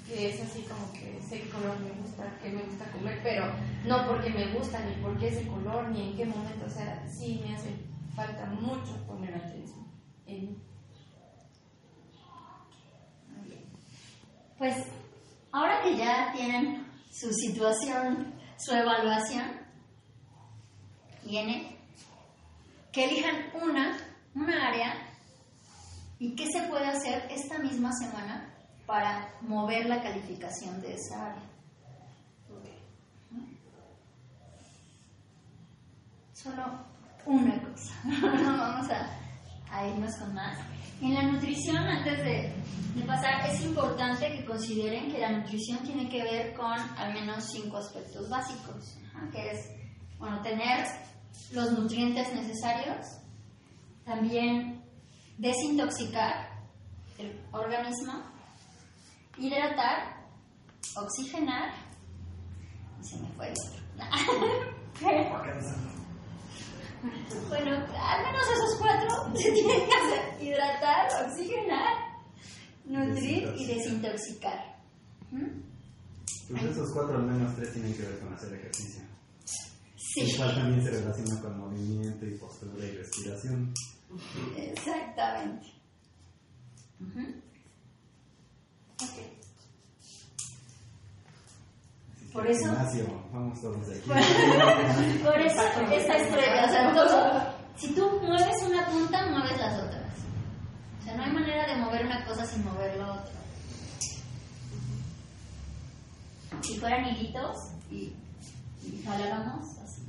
[0.07, 3.45] que es así como que sé qué color me gusta, qué me gusta comer, pero
[3.85, 7.05] no porque me gusta, ni porque es de color, ni en qué momento, o sea,
[7.09, 7.71] sí me hace
[8.15, 9.87] falta mucho poner atención
[10.27, 10.57] en.
[14.57, 14.75] Pues
[15.53, 19.61] ahora que ya tienen su situación, su evaluación,
[21.25, 21.77] viene
[22.93, 23.97] que elijan una,
[24.35, 24.95] una área
[26.19, 28.53] y qué se puede hacer esta misma semana
[28.87, 31.43] para mover la calificación de esa área.
[36.33, 36.65] Solo
[37.27, 37.95] una cosa.
[38.05, 39.11] No vamos a,
[39.71, 40.59] a irnos con más.
[41.01, 42.53] En la nutrición, antes de,
[43.07, 47.77] pasar, es importante que consideren que la nutrición tiene que ver con al menos cinco
[47.77, 48.97] aspectos básicos,
[49.31, 49.71] que es,
[50.19, 50.87] bueno, tener
[51.53, 53.07] los nutrientes necesarios,
[54.05, 54.83] también
[55.39, 56.49] desintoxicar
[57.19, 58.23] el organismo,
[59.37, 60.17] hidratar,
[60.97, 61.73] oxigenar,
[63.01, 63.77] y se me fue el otro.
[67.49, 71.95] Bueno, al menos esos cuatro se tienen que hacer: hidratar, oxigenar,
[72.85, 74.77] nutrir y desintoxicar.
[75.31, 75.61] ¿Mm?
[76.51, 79.03] Pues esos cuatro, al menos tres, tienen que ver con hacer ejercicio.
[80.17, 83.75] El Sí, cual también se relaciona con movimiento y postura y respiración.
[84.57, 85.67] exactamente.
[88.99, 89.39] Que
[92.37, 94.09] Por eso- Gimnasio, vamos todos de aquí.
[95.25, 95.61] Por eso
[95.93, 97.43] esta estrella, o sea, todo,
[97.77, 100.13] si tú mueves una punta, mueves las otras.
[101.01, 103.33] O sea, no hay manera de mover una cosa sin mover la otra.
[106.63, 107.57] Si fueran hilitos
[107.91, 108.13] y,
[108.83, 110.03] y jaláramos así,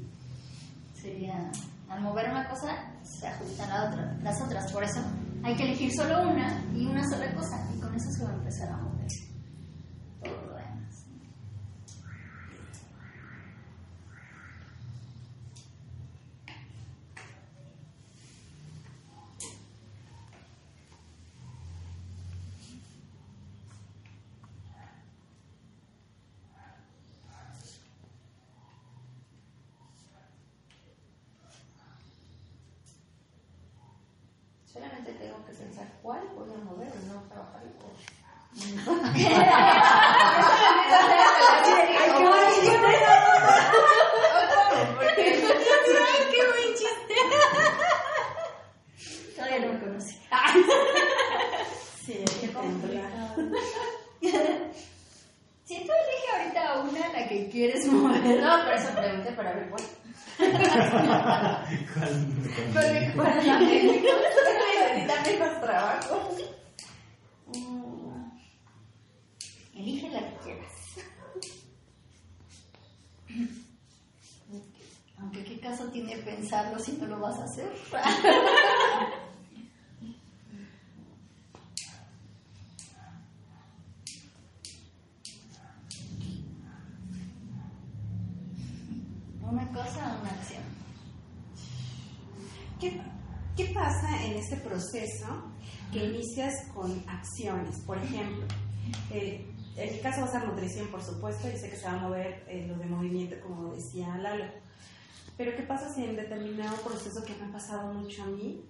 [1.02, 1.52] sería,
[1.90, 4.72] al mover una cosa, se ajustan a otra, las otras.
[4.72, 5.00] Por eso
[5.44, 8.34] hay que elegir solo una y una sola cosa, y con eso se va a
[8.36, 9.08] empezar a mover
[10.24, 11.06] todo lo demás.
[34.78, 37.72] Solamente tengo que pensar cuál voy a mover o no trabajar el
[46.06, 47.16] ¡Ay, qué buen chiste!
[49.36, 50.14] Todavía no me conoce.
[52.06, 53.12] Sí, que temblar.
[55.66, 58.42] Si tú eliges ahorita una, la que quieres mover.
[58.42, 59.84] No, por eso pregunté para ver cuál.
[61.94, 62.28] ¿Cuál?
[62.74, 64.10] Porque es la técnica.
[64.94, 66.36] Necesita menos trabajo.
[69.76, 70.74] Elige la que quieras.
[75.20, 77.72] Aunque qué caso tiene pensarlo si no lo vas a hacer.
[89.42, 90.64] Una cosa o una acción.
[92.80, 93.02] ¿Qué,
[93.58, 95.52] qué pasa en este proceso
[95.92, 97.80] que inicias con acciones?
[97.80, 98.46] Por ejemplo,
[99.12, 101.94] eh, en mi caso va a ser nutrición, por supuesto, y sé que se va
[101.94, 104.46] a mover eh, lo de movimiento, como decía Lalo.
[105.38, 108.64] Pero ¿qué pasa si en determinado proceso que me ha pasado mucho a mí,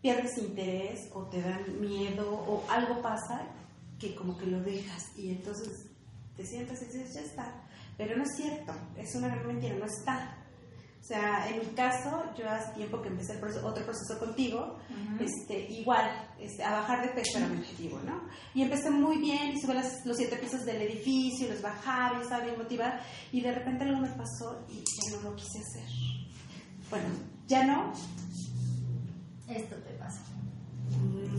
[0.00, 3.46] pierdes interés o te dan miedo o algo pasa
[4.00, 5.86] que como que lo dejas y entonces
[6.36, 7.52] te sientas y dices, ya está.
[7.96, 10.41] Pero no es cierto, es una gran mentira, no está.
[11.02, 14.78] O sea, en mi caso, yo hace tiempo que empecé el proceso- otro proceso contigo,
[15.18, 18.22] este, igual, este, a bajar de peso era mi objetivo, ¿no?
[18.54, 22.22] Y empecé muy bien, y subí las- los siete pisos del edificio, los bajaba, y
[22.22, 23.00] estaba bien motivada,
[23.32, 25.90] y de repente algo me pasó y ya no lo quise hacer.
[26.88, 27.06] Bueno,
[27.48, 27.92] ya no,
[29.48, 30.22] Esto te pasa.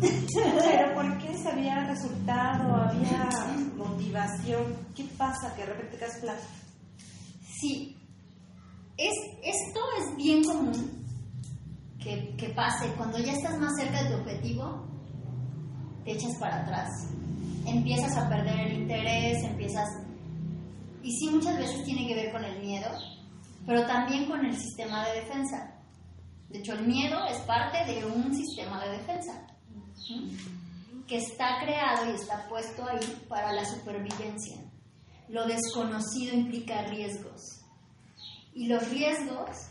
[0.60, 1.38] pero ¿por qué?
[1.38, 3.30] Si había resultado, había
[3.78, 5.56] motivación, ¿qué pasa?
[5.56, 6.42] Que de repente quedas flaca.
[7.62, 7.98] Sí,
[8.98, 11.06] es, esto es bien común
[12.02, 12.88] que, que pase.
[12.98, 14.88] Cuando ya estás más cerca de tu objetivo,
[16.04, 16.90] te echas para atrás.
[17.66, 19.88] Empiezas a perder el interés, empiezas...
[21.02, 22.90] Y sí, muchas veces tiene que ver con el miedo,
[23.66, 25.74] pero también con el sistema de defensa.
[26.50, 29.48] De hecho, el miedo es parte de un sistema de defensa
[29.96, 30.38] ¿sí?
[31.08, 34.58] que está creado y está puesto ahí para la supervivencia.
[35.30, 37.63] Lo desconocido implica riesgos.
[38.56, 39.70] Y los riesgos,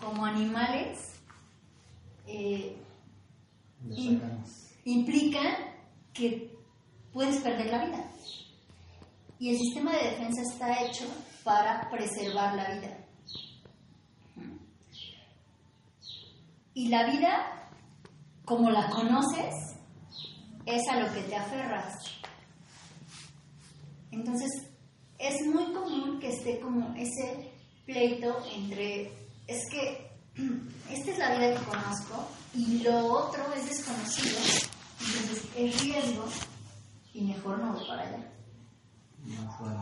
[0.00, 0.98] como animales,
[2.26, 2.76] eh,
[4.84, 5.54] implican
[6.12, 6.50] que
[7.12, 8.10] puedes perder la vida.
[9.38, 11.04] Y el sistema de defensa está hecho
[11.44, 12.98] para preservar la vida.
[16.74, 17.70] Y la vida,
[18.44, 19.54] como la conoces,
[20.66, 21.94] es a lo que te aferras.
[24.10, 24.50] Entonces,
[25.18, 27.52] es muy común que esté como ese
[27.86, 29.12] pleito entre,
[29.46, 30.10] es que
[30.90, 34.38] esta es la vida que conozco y lo otro es desconocido,
[35.00, 36.24] entonces es riesgo
[37.14, 38.32] y mejor no voy para allá.
[39.24, 39.76] Más vale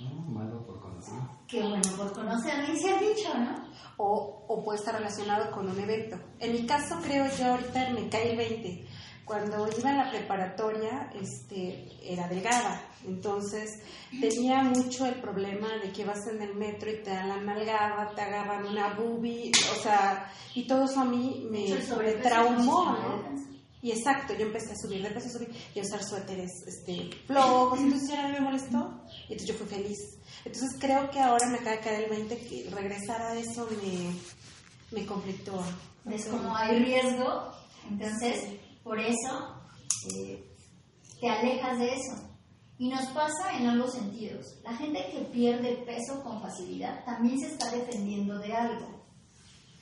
[0.00, 0.10] ¿no?
[0.30, 1.14] malo por conocer.
[1.46, 3.70] Qué bueno por conocerme y se ha dicho, ¿no?
[4.02, 6.16] o, o puede estar relacionado con un evento.
[6.38, 8.88] En mi caso, creo yo, ahorita me cae el 20.
[9.24, 13.80] Cuando iba a la preparatoria, este, era delgada, entonces
[14.20, 18.10] tenía mucho el problema de que vas en el metro y te dan la nalgada,
[18.14, 21.76] te agarran una boobie, o sea, y todo eso a mí me,
[22.22, 23.50] traumó, es ¿no?
[23.82, 27.80] Y exacto, yo empecé a subir de peso, subir, y a usar suéteres este, flojos,
[27.80, 29.98] entonces ya no me molestó, y entonces yo fui feliz.
[30.44, 35.00] Entonces creo que ahora me acaba de caer el 20 que regresar a eso me,
[35.00, 35.64] me conflictúa.
[36.04, 37.52] ves como hay riesgo,
[37.88, 38.44] entonces
[38.82, 39.62] por eso
[40.14, 40.50] eh,
[41.20, 42.30] te alejas de eso.
[42.78, 44.58] Y nos pasa en ambos sentidos.
[44.62, 49.04] La gente que pierde peso con facilidad también se está defendiendo de algo.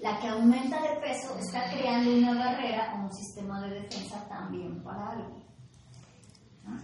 [0.01, 4.83] La que aumenta de peso está creando una barrera o un sistema de defensa también
[4.83, 5.43] para algo.
[6.65, 6.81] ¿no?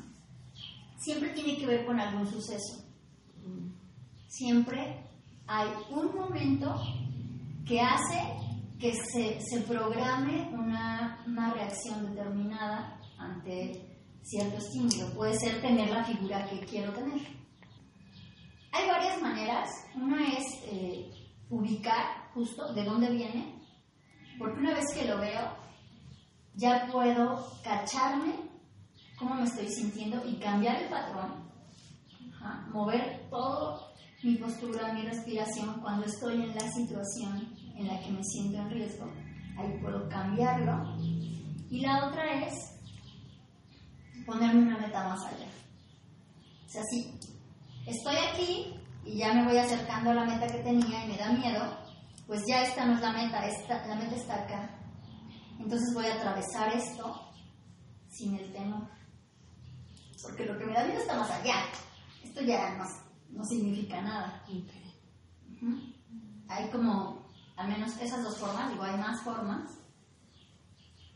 [0.99, 2.85] Siempre tiene que ver con algún suceso.
[4.29, 5.05] Siempre
[5.47, 6.75] hay un momento
[7.67, 8.44] que hace
[8.79, 15.15] que se, se programe una, una reacción determinada ante cierto estímulo.
[15.15, 17.21] Puede ser tener la figura que quiero tener.
[18.73, 19.71] Hay varias maneras.
[19.95, 21.11] Una es eh,
[21.49, 23.63] ubicar justo de dónde viene,
[24.39, 25.57] porque una vez que lo veo,
[26.55, 28.35] ya puedo cacharme
[29.19, 31.45] cómo me estoy sintiendo y cambiar el patrón.
[32.35, 38.11] Ajá, Mover todo mi postura, mi respiración cuando estoy en la situación en la que
[38.11, 39.11] me siento en riesgo.
[39.57, 40.97] Ahí puedo cambiarlo.
[41.71, 42.55] Y la otra es
[44.27, 45.49] ponerme una meta más allá.
[46.67, 47.19] O sea, si
[47.87, 51.33] estoy aquí y ya me voy acercando a la meta que tenía y me da
[51.33, 51.79] miedo,
[52.27, 54.71] pues ya esta no es la meta, esta, la meta está acá.
[55.59, 57.31] Entonces voy a atravesar esto
[58.09, 58.89] sin el temor.
[60.23, 61.67] Porque lo que me da miedo está más allá.
[62.23, 62.85] Esto ya no,
[63.31, 64.43] no significa nada.
[66.49, 67.24] Hay como,
[67.57, 69.71] al menos esas dos formas, digo, hay más formas.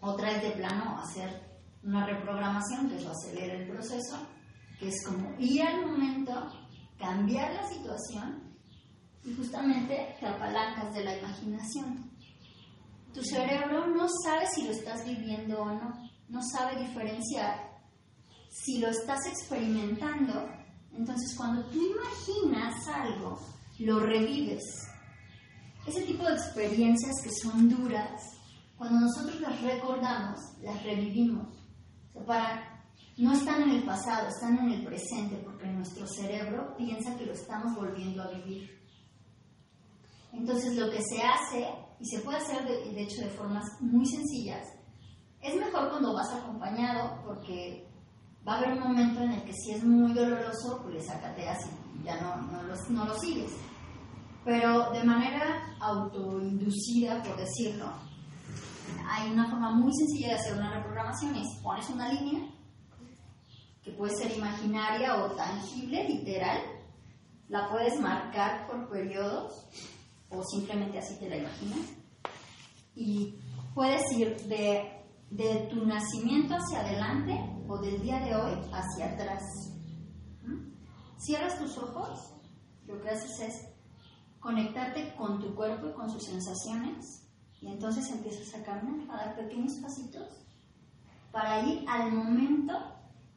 [0.00, 1.48] Otra es de plano hacer
[1.82, 4.18] una reprogramación, que eso acelera el proceso,
[4.78, 6.50] que es como ir al momento,
[6.98, 8.56] cambiar la situación
[9.24, 12.10] y justamente te apalancas de la imaginación.
[13.12, 15.92] Tu cerebro no sabe si lo estás viviendo o no,
[16.28, 17.68] no sabe diferenciar
[18.50, 20.48] si lo estás experimentando.
[20.92, 23.38] Entonces cuando tú imaginas algo,
[23.78, 24.87] lo revives.
[25.88, 28.20] Ese tipo de experiencias que son duras,
[28.76, 31.48] cuando nosotros las recordamos, las revivimos.
[32.12, 32.84] O sea, para,
[33.16, 37.32] no están en el pasado, están en el presente, porque nuestro cerebro piensa que lo
[37.32, 38.78] estamos volviendo a vivir.
[40.30, 41.66] Entonces lo que se hace,
[41.98, 44.68] y se puede hacer de, de hecho de formas muy sencillas,
[45.40, 47.88] es mejor cuando vas acompañado porque
[48.46, 51.58] va a haber un momento en el que si es muy doloroso, pues le sacateas
[51.98, 53.52] y ya no, no, lo, no lo sigues.
[54.48, 57.84] Pero de manera autoinducida, por decirlo,
[59.06, 62.48] hay una forma muy sencilla de hacer una reprogramación, es pones una línea
[63.82, 66.62] que puede ser imaginaria o tangible, literal,
[67.50, 69.66] la puedes marcar por periodos
[70.30, 71.86] o simplemente así te la imaginas
[72.94, 73.34] y
[73.74, 77.38] puedes ir de, de tu nacimiento hacia adelante
[77.68, 79.42] o del día de hoy hacia atrás.
[81.18, 82.32] Cierras tus ojos,
[82.86, 83.67] lo que haces es
[84.48, 87.22] conectarte con tu cuerpo y con sus sensaciones
[87.60, 90.26] y entonces empiezas a caminar, a dar pequeños pasitos
[91.30, 92.72] para ir al momento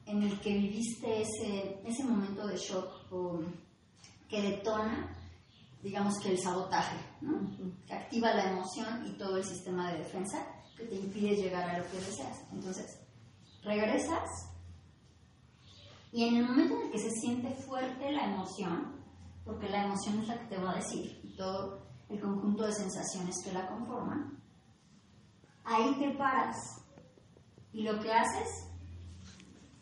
[0.05, 3.41] en el que viviste ese, ese momento de shock o
[4.30, 5.14] que detona,
[5.84, 7.41] digamos que el sabotaje, ¿no?
[7.86, 10.38] que activa la emoción y todo el sistema de defensa
[10.78, 12.41] que te impide llegar a lo que deseas.
[12.53, 13.01] Entonces,
[13.64, 14.30] regresas
[16.14, 19.00] y en el momento en el que se siente fuerte la emoción,
[19.45, 22.73] porque la emoción es la que te va a decir y todo el conjunto de
[22.73, 24.37] sensaciones que la conforman,
[25.63, 26.57] ahí te paras
[27.73, 28.47] y lo que haces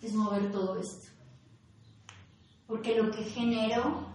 [0.02, 1.08] es mover todo esto.
[2.68, 4.08] Porque lo que generó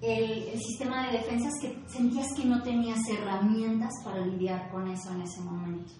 [0.00, 4.88] el, el, sistema de defensa es que sentías que no tenías herramientas para lidiar con
[4.88, 5.92] eso en ese momento.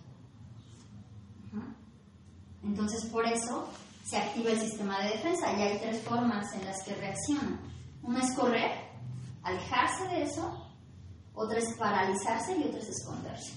[2.63, 3.69] Entonces, por eso
[4.05, 7.61] se activa el sistema de defensa y hay tres formas en las que reacciona.
[8.09, 8.71] Una es correr,
[9.43, 10.51] alejarse de eso,
[11.35, 13.53] otra es paralizarse y otra es esconderse.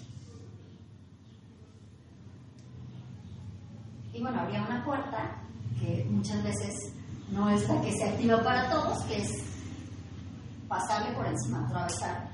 [4.12, 5.42] Y bueno, habría una cuarta,
[5.80, 6.92] que muchas veces
[7.30, 9.42] no es la que se activa para todos, que es
[10.68, 12.30] pasarle por encima, atravesar.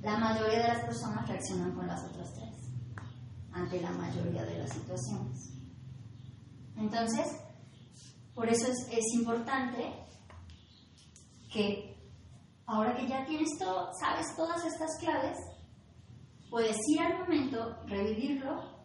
[0.00, 2.56] La mayoría de las personas reaccionan con las otras tres,
[3.52, 5.50] ante la mayoría de las situaciones.
[6.78, 7.26] Entonces,
[8.32, 9.92] Por eso es, es importante
[11.50, 11.96] que
[12.66, 15.36] ahora que ya tienes todo, sabes todas estas claves,
[16.48, 18.84] puedes ir al momento, revivirlo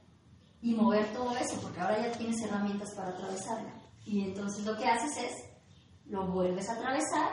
[0.61, 3.70] y mover todo eso, porque ahora ya tienes herramientas para atravesarlo.
[4.05, 5.34] Y entonces lo que haces es,
[6.07, 7.30] lo vuelves a atravesar,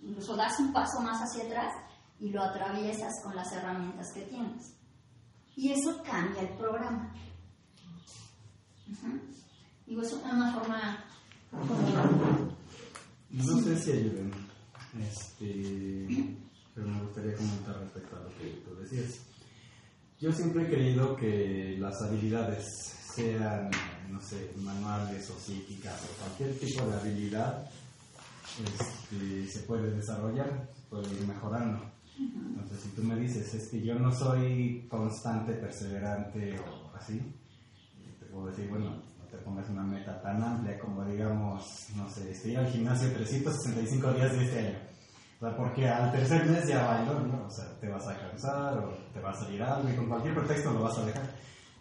[0.00, 1.72] incluso das un paso más hacia atrás
[2.18, 4.74] y lo atraviesas con las herramientas que tienes.
[5.56, 7.12] Y eso cambia el programa.
[8.90, 9.20] Ujú.
[9.86, 11.04] Digo, es una forma
[13.30, 14.32] No sé si ayuden,
[15.00, 16.06] este,
[16.74, 19.20] pero me gustaría comentar respecto a lo que tú decías.
[20.20, 22.64] Yo siempre he creído que las habilidades,
[23.14, 23.70] sean,
[24.10, 27.70] no sé, manuales o psíquicas o cualquier tipo de habilidad,
[28.64, 31.90] este, se puede desarrollar, se puede ir mejorando.
[32.18, 37.20] Entonces, si tú me dices, es que yo no soy constante, perseverante o así,
[38.20, 41.64] te puedo decir, bueno, no te pongas una meta tan amplia como, digamos,
[41.96, 44.78] no sé, estoy al gimnasio 365 días de este año.
[45.38, 47.46] O sea, porque al tercer mes ya bailó, ¿no?
[47.46, 50.34] O sea, te vas a cansar o te va a salir algo y con cualquier
[50.34, 51.30] pretexto lo vas a dejar.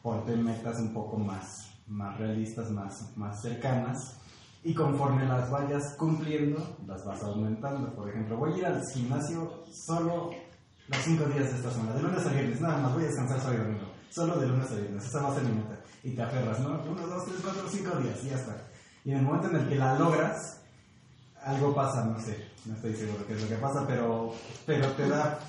[0.02, 1.46] Ponte metas un poco más,
[1.88, 4.18] más realistas, más, más cercanas
[4.64, 7.94] y conforme las vayas cumpliendo, las vas aumentando.
[7.94, 10.32] Por ejemplo, voy a ir al gimnasio solo
[10.88, 13.40] los cinco días de esta semana, de lunes a viernes, nada más, voy a descansar
[13.40, 15.81] sábado y domingo, solo de lunes a viernes, esa va a ser mi meta.
[16.04, 16.82] Y te aferras, ¿no?
[16.82, 18.56] Uno, dos, tres, cuatro, cinco días, y ya está.
[19.04, 20.62] Y en el momento en el que la logras,
[21.44, 24.34] algo pasa, no sé, no estoy seguro qué es lo que pasa, pero,
[24.66, 25.40] pero te da,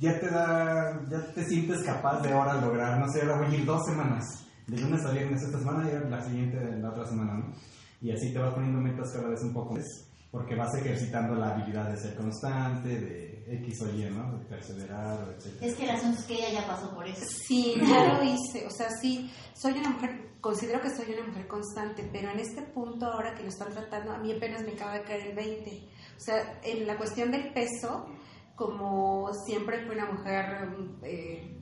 [0.00, 3.58] ya te da, ya te sientes capaz de ahora lograr, no sé, ahora voy a
[3.58, 4.24] ir dos semanas,
[4.66, 7.54] de lunes a viernes esta semana y la siguiente la otra semana, ¿no?
[8.00, 9.84] Y así te vas poniendo metas cada vez un poco más,
[10.30, 14.38] porque vas ejercitando la habilidad de ser constante, de X o Y, ¿no?
[14.38, 15.62] De perseverar, etc.
[15.62, 17.24] Es que el asunto es que ella ya pasó por eso.
[17.46, 18.66] Sí, ya lo hice.
[18.66, 22.62] O sea, sí, soy una mujer, considero que soy una mujer constante, pero en este
[22.62, 25.88] punto, ahora que lo están tratando, a mí apenas me acaba de caer el 20.
[26.16, 28.06] O sea, en la cuestión del peso,
[28.54, 30.68] como siempre fui una mujer,
[31.02, 31.58] eh,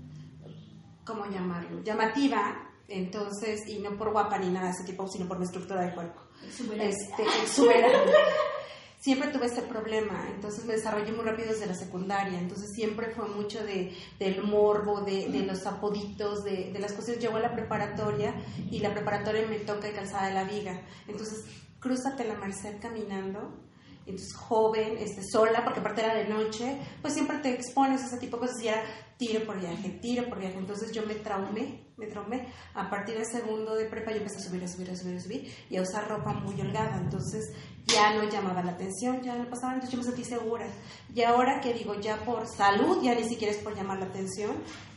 [1.05, 1.83] ¿cómo llamarlo?
[1.83, 5.85] Llamativa, entonces, y no por guapa ni nada de ese tipo, sino por mi estructura
[5.85, 6.21] de cuerpo.
[6.43, 8.13] Este, exuberante.
[9.01, 13.27] Siempre tuve ese problema, entonces me desarrollé muy rápido desde la secundaria, entonces siempre fue
[13.29, 17.19] mucho de, del morbo, de, de los apoditos, de, de las cosas.
[17.19, 18.35] Llego a la preparatoria
[18.71, 21.47] y la preparatoria me toca de calzada de la viga, entonces
[21.79, 23.59] crúzate la Merced caminando,
[24.07, 28.19] entonces joven, este, sola, porque aparte era de noche, pues siempre te expones a ese
[28.19, 28.83] tipo de cosas y era
[29.17, 30.59] tiro por viaje, tiro por viaje.
[30.59, 32.49] Entonces yo me traumé, me traumé.
[32.75, 35.21] A partir del segundo de prepa yo empecé a subir, a subir, a subir, a
[35.21, 36.97] subir y a usar ropa muy holgada.
[36.97, 37.53] Entonces
[37.87, 40.67] ya no llamaba la atención, ya no pasaba, entonces yo me sentí segura.
[41.15, 44.53] Y ahora que digo, ya por salud, ya ni siquiera es por llamar la atención,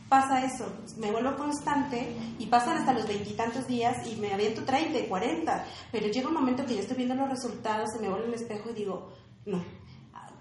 [0.08, 0.66] pasa eso,
[0.98, 6.06] me vuelvo constante y pasan hasta los veintitantos días y me aviento 30, 40, pero
[6.08, 8.74] llega un momento que ya estoy viendo los resultados, se me vuelve el espejo y
[8.74, 9.12] digo,
[9.46, 9.64] no,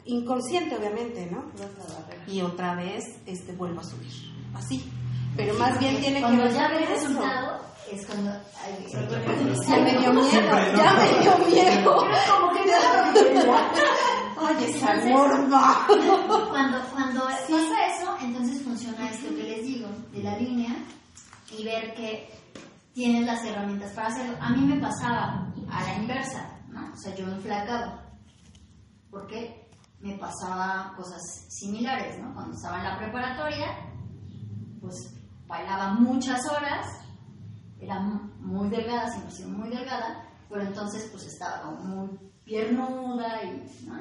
[0.06, 1.46] inconsciente obviamente, ¿no?
[2.28, 4.12] Y otra vez este, vuelvo a subir,
[4.54, 4.92] así.
[5.36, 7.60] Pero más bien tiene que Cuando ver ya ve el resultado,
[7.92, 8.32] es cuando.
[8.32, 8.86] ay,
[9.68, 11.96] Ya me dio miedo, ya me dio miedo.
[12.30, 13.14] Como que ya
[14.38, 15.00] Oye, esa.
[15.02, 18.62] Cuando, cuando pasa eso, entonces
[20.24, 20.76] la línea,
[21.58, 22.30] y ver que
[22.94, 24.38] tienes las herramientas para hacerlo.
[24.42, 26.92] A mí me pasaba a la inversa, ¿no?
[26.94, 28.02] O sea, yo enflacaba.
[29.10, 29.70] Porque
[30.00, 32.34] me pasaba cosas similares, ¿no?
[32.34, 33.68] Cuando estaba en la preparatoria,
[34.82, 34.96] pues
[35.48, 36.86] bailaba muchas horas,
[37.80, 42.20] era mu- muy delgada, siempre he sido muy delgada, pero entonces pues estaba como muy
[42.44, 43.96] piernuda y, ¿no?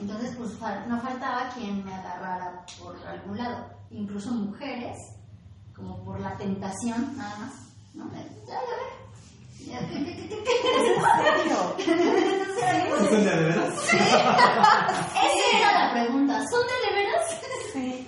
[0.00, 0.52] Entonces, pues
[0.86, 4.96] no faltaba quien me agarrara por algún lado, incluso mujeres,
[5.80, 7.52] como por la tentación, nada más,
[7.94, 8.10] ¿no?
[8.12, 9.00] Ya, ya ve.
[9.66, 11.90] Ya, ¿qué- qué- qué- qué- qué-
[12.98, 13.74] ¿Sí son de veras?
[13.84, 17.24] Esa era la pregunta, ¿son de de veras?
[17.72, 18.06] Sí.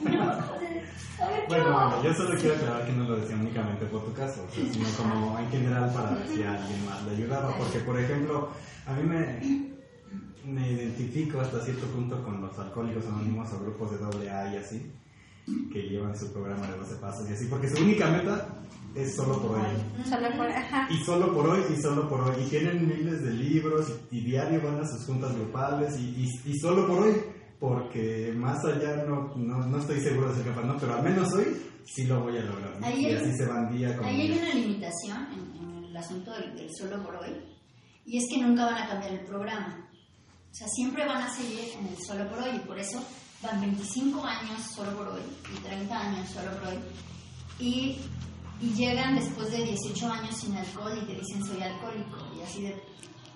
[1.20, 4.12] A ver, ¿qué Bueno, yo solo quiero aclarar que no lo decía únicamente por tu
[4.12, 7.56] caso, o sea, sino como en general para ver si a alguien más le ayudaba.
[7.56, 8.48] Porque, por ejemplo,
[8.86, 9.72] a mí me,
[10.44, 14.56] me identifico hasta cierto punto con los alcohólicos anónimos o grupos de doble A y
[14.56, 14.92] así,
[15.72, 18.48] que llevan su programa de 12 pasos y así, porque su única meta
[18.94, 19.66] es solo por hoy.
[20.08, 20.88] Solo por, ajá.
[20.90, 22.42] Y solo por hoy, y solo por hoy.
[22.44, 26.50] Y tienen miles de libros y, y diario van a sus juntas grupales y, y,
[26.50, 27.14] y solo por hoy.
[27.58, 30.76] Porque más allá no, no, no estoy seguro de ser capaz, ¿no?
[30.78, 32.78] Pero al menos hoy sí lo voy a lograr.
[32.80, 32.86] ¿no?
[32.86, 35.96] Ahí Y hay- así se van día con Ahí hay una limitación en, en el
[35.96, 37.30] asunto del, del solo por hoy,
[38.04, 39.88] y es que nunca van a cambiar el programa.
[40.50, 43.00] O sea, siempre van a seguir en el solo por hoy, y por eso
[43.42, 45.22] van 25 años solo por hoy
[45.52, 46.78] y 30 años solo por hoy.
[47.58, 47.98] Y,
[48.60, 52.62] y llegan después de 18 años sin alcohol y te dicen soy alcohólico, y así
[52.62, 52.82] de,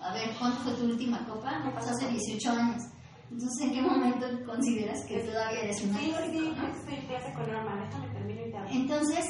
[0.00, 1.58] a ver, ¿cuándo fue tu última copa?
[1.60, 2.82] No pasó hace 18 años.
[3.30, 6.68] Entonces, ¿en qué momento consideras que todavía eres una Sí, sí, alcohólico, no?
[6.68, 8.72] estoy en clase con Norma, déjame terminar y te.
[8.72, 9.24] Entonces,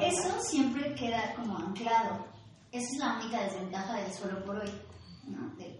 [0.00, 2.26] eso siempre queda como anclado.
[2.72, 4.70] Esa es la única desventaja del solo por hoy,
[5.28, 5.54] ¿no?
[5.56, 5.75] De,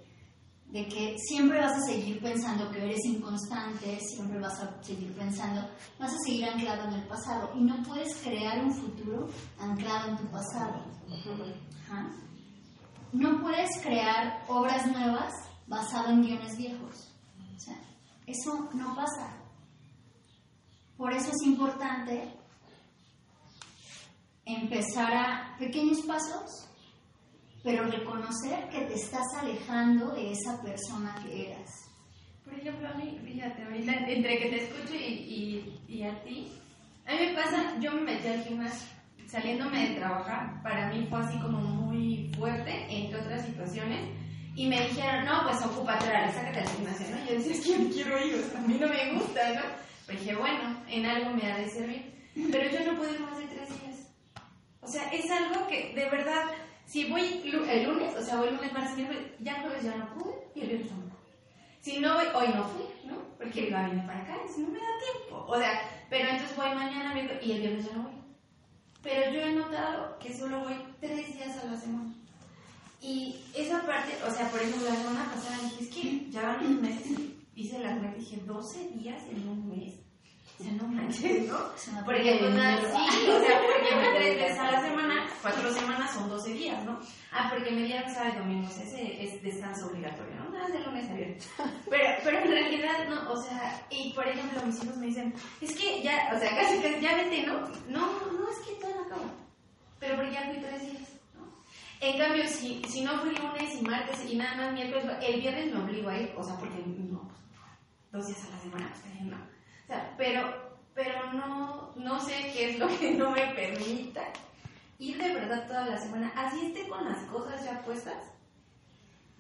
[0.71, 5.69] de que siempre vas a seguir pensando que eres inconstante, siempre vas a seguir pensando,
[5.99, 10.17] vas a seguir anclado en el pasado y no puedes crear un futuro anclado en
[10.17, 10.85] tu pasado.
[13.13, 15.33] No puedes crear obras nuevas
[15.67, 17.13] basado en guiones viejos.
[18.27, 19.37] Eso no pasa.
[20.97, 22.35] Por eso es importante
[24.45, 26.69] empezar a pequeños pasos,
[27.67, 31.69] pero reconocer que te estás alejando de esa persona que eras.
[32.45, 36.47] Por ejemplo, a mí, fíjate, ahorita entre que te escucho y, y, y a ti,
[37.05, 38.89] a mí me pasa, yo me metí al gimnasio,
[39.27, 44.11] saliéndome de trabajar, para mí fue así como muy fuerte, entre otras situaciones,
[44.55, 47.27] y me dijeron, no, pues ocúpate ahora, sácate al gimnasio, ¿no?
[47.27, 49.63] Yo decía, es que quiero ir, o sea, a mí no me gusta, ¿no?
[50.07, 52.15] Pero dije, bueno, en algo me ha de servir,
[52.53, 54.09] pero yo no ir más de tres días.
[54.83, 56.45] O sea, es algo que de verdad,
[56.87, 60.35] si voy el lunes, o sea, voy lunes, martes, miércoles, ya jueves ya no pude
[60.55, 61.17] y el viernes tampoco.
[61.81, 63.17] Si no voy, hoy no fui, ¿no?
[63.37, 65.45] Porque iba a venir para acá, y si no me da tiempo.
[65.47, 68.13] O sea, pero entonces voy mañana miércoles, y el viernes ya no voy.
[69.03, 72.13] Pero yo he notado que solo voy tres días a la semana.
[73.01, 76.67] Y esa parte, o sea, por ejemplo, la semana pasada dije, es que ya van
[76.67, 77.19] unos meses
[77.57, 79.95] hice la cuenta y dije, 12 días en un mes.
[80.59, 81.59] O sea, no manches, ¿no?
[82.07, 82.95] Porque, pues, nada, dinero.
[83.11, 86.99] sí, o sea, porque tres veces a la semana, cuatro semanas son 12 días, ¿no?
[87.31, 90.49] Ah, porque me dieron sábado y domingo, o sea, ese es descanso obligatorio, ¿no?
[90.51, 91.51] Nada de lunes a viernes.
[91.91, 95.77] Pero, pero en realidad, no, o sea, y por ejemplo, mis hijos me dicen, es
[95.77, 97.61] que ya, o sea, casi que ya vete, ¿no?
[97.89, 99.31] No, no, es que todavía no acabo.
[100.01, 101.47] Pero porque ya fui tres días, ¿no?
[102.01, 105.73] En cambio, si, si no fui lunes y martes y nada más miércoles, el viernes
[105.73, 107.41] me obligo a ir, o sea, porque no, pues,
[108.11, 109.56] dos días a la semana, pues no.
[109.87, 110.43] O sea, pero,
[110.95, 114.25] pero no, no sé qué es lo que no me permita
[114.99, 116.33] ir de verdad toda la semana.
[116.35, 118.17] Así esté con las cosas ya puestas.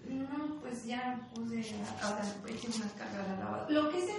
[0.09, 1.65] No, pues ya puse,
[2.01, 4.15] ahora eché unas cargas la lavadora, lo que sea,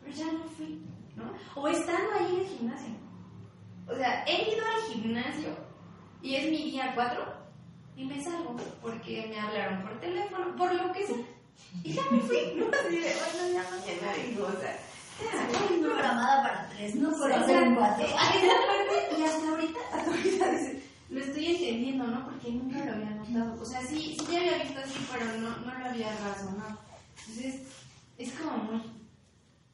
[0.00, 0.80] pero ya no fui,
[1.16, 1.32] ¿no?
[1.60, 2.94] O estando ahí en el gimnasio.
[3.88, 5.48] O sea, he ido al gimnasio
[6.22, 7.24] y es mi día 4
[7.96, 11.16] y me salgo porque me hablaron por teléfono, por lo que sea.
[11.82, 12.66] Y ya me fui, ¿no?
[12.66, 14.78] Así de, bueno, ya mañana digo, o sea,
[15.80, 18.06] programada para tres, no hacer un cuatro.
[19.18, 20.46] y hasta ahorita, hasta ahorita
[21.10, 22.24] lo estoy entendiendo, ¿no?
[22.24, 23.60] Porque nunca lo había notado.
[23.60, 26.78] O sea, sí, sí ya había visto así, pero no, no lo había razonado.
[27.18, 27.62] Entonces,
[28.18, 28.82] es como muy,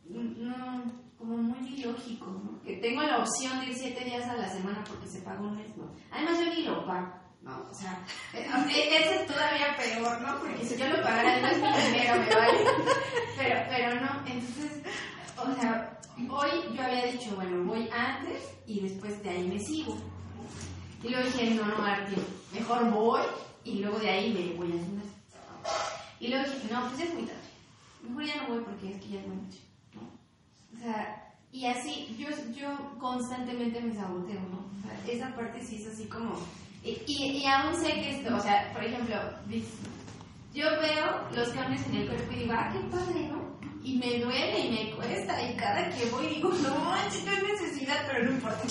[0.07, 0.83] no,
[1.19, 2.63] como muy ilógico, ¿no?
[2.63, 5.57] Que tengo la opción de ir siete días a la semana porque se paga un
[5.57, 5.91] mes, ¿no?
[6.11, 7.23] Además, yo ni lo pago.
[7.43, 7.67] ¿no?
[7.69, 7.99] O sea,
[8.35, 10.39] eh, eh, eso es todavía peor, ¿no?
[10.39, 12.59] Porque si yo lo pagara, no es mi dinero, me vale.
[13.37, 14.83] Pero, pero no, entonces,
[15.37, 15.99] o sea,
[16.31, 19.97] hoy yo había dicho, bueno, voy antes y después de ahí me sigo.
[21.03, 22.27] Y luego dije, no, no a tiempo.
[22.53, 23.21] Mejor voy
[23.65, 25.13] y luego de ahí me voy al gimnasio.
[26.21, 27.41] Y luego dije, no, pues es muy tarde.
[28.03, 29.59] Mejor ya no voy porque es que ya es muy noche.
[29.95, 30.79] ¿no?
[30.79, 34.71] O sea, y así, yo, yo constantemente me saboteo, ¿no?
[34.79, 36.35] O sea, esa parte sí es así como...
[36.83, 39.15] Y, y, y aún sé que esto, o sea, por ejemplo,
[40.55, 43.52] yo veo los cambios en el cuerpo y digo, ah, qué padre, ¿no?
[43.85, 47.43] Y me duele y me cuesta, y cada que voy digo, no manches, no hay
[47.43, 48.63] necesidad, pero no importa.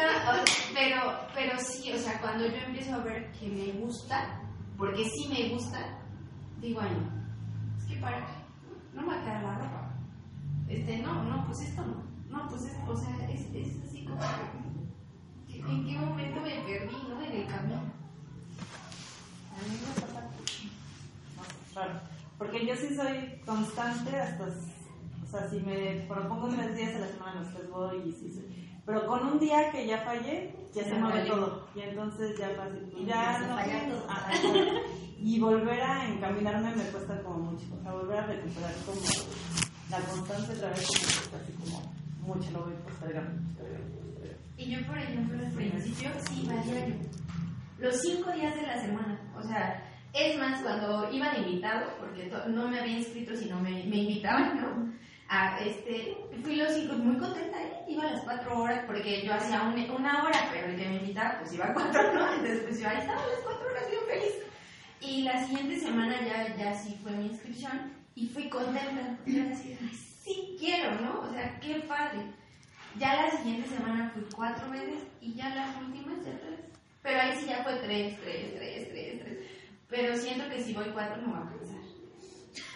[0.00, 4.40] No, pero, pero sí, o sea, cuando yo empiezo a ver que me gusta,
[4.78, 5.78] porque sí me gusta,
[6.60, 6.96] digo, ay,
[7.78, 8.32] es que para qué,
[8.94, 9.90] no me va a quedar la ropa.
[10.68, 14.22] Este, no, no, pues esto no, no, pues es, o sea, es, es así como,
[15.48, 17.22] ¿en qué momento me perdí, no?
[17.22, 17.76] En el camino.
[19.52, 20.30] A mí me pasa
[21.74, 22.09] raro.
[22.40, 24.46] Porque yo sí soy constante hasta.
[24.46, 28.80] O sea, si me propongo tres días a la semana, después voy y sí, sí.
[28.86, 31.68] Pero con un día que ya fallé, ya se mueve todo.
[31.74, 32.74] Y entonces ya pasa.
[32.96, 33.58] Y Ya no.
[35.18, 37.66] Y volver a encaminarme me cuesta como mucho.
[37.78, 39.00] O sea, volver a recuperar como
[39.90, 42.50] la constancia otra vez, que está así como mucho.
[42.52, 43.38] Lo voy postergando.
[44.56, 46.94] Y yo, por ejemplo, al principio sí diario.
[47.78, 49.20] Los cinco días de la semana.
[49.36, 53.96] O sea, es más, cuando iban invitados, porque no me había inscrito, sino me, me
[53.96, 54.92] invitaban, ¿no?
[55.28, 57.84] A este, fui los cinco, muy contenta, ¿eh?
[57.88, 60.96] Iba a las cuatro horas, porque yo hacía un- una hora, pero el que me
[60.96, 62.32] invitaba, pues iba a cuatro, ¿no?
[62.32, 64.34] Entonces, pues yo ahí estaba las cuatro horas bien feliz.
[65.00, 69.16] Y la siguiente semana ya, ya sí fue mi inscripción y fui contenta.
[69.24, 71.20] Yo decía, "Ay, sí quiero, ¿no?
[71.20, 72.22] O sea, qué padre.
[72.98, 76.58] Ya la siguiente semana fui cuatro veces y ya las últimas ya tres.
[77.02, 79.38] Pero ahí sí ya fue tres, tres, tres, tres, tres.
[79.90, 81.80] Pero siento que si voy cuatro no va a alcanzar.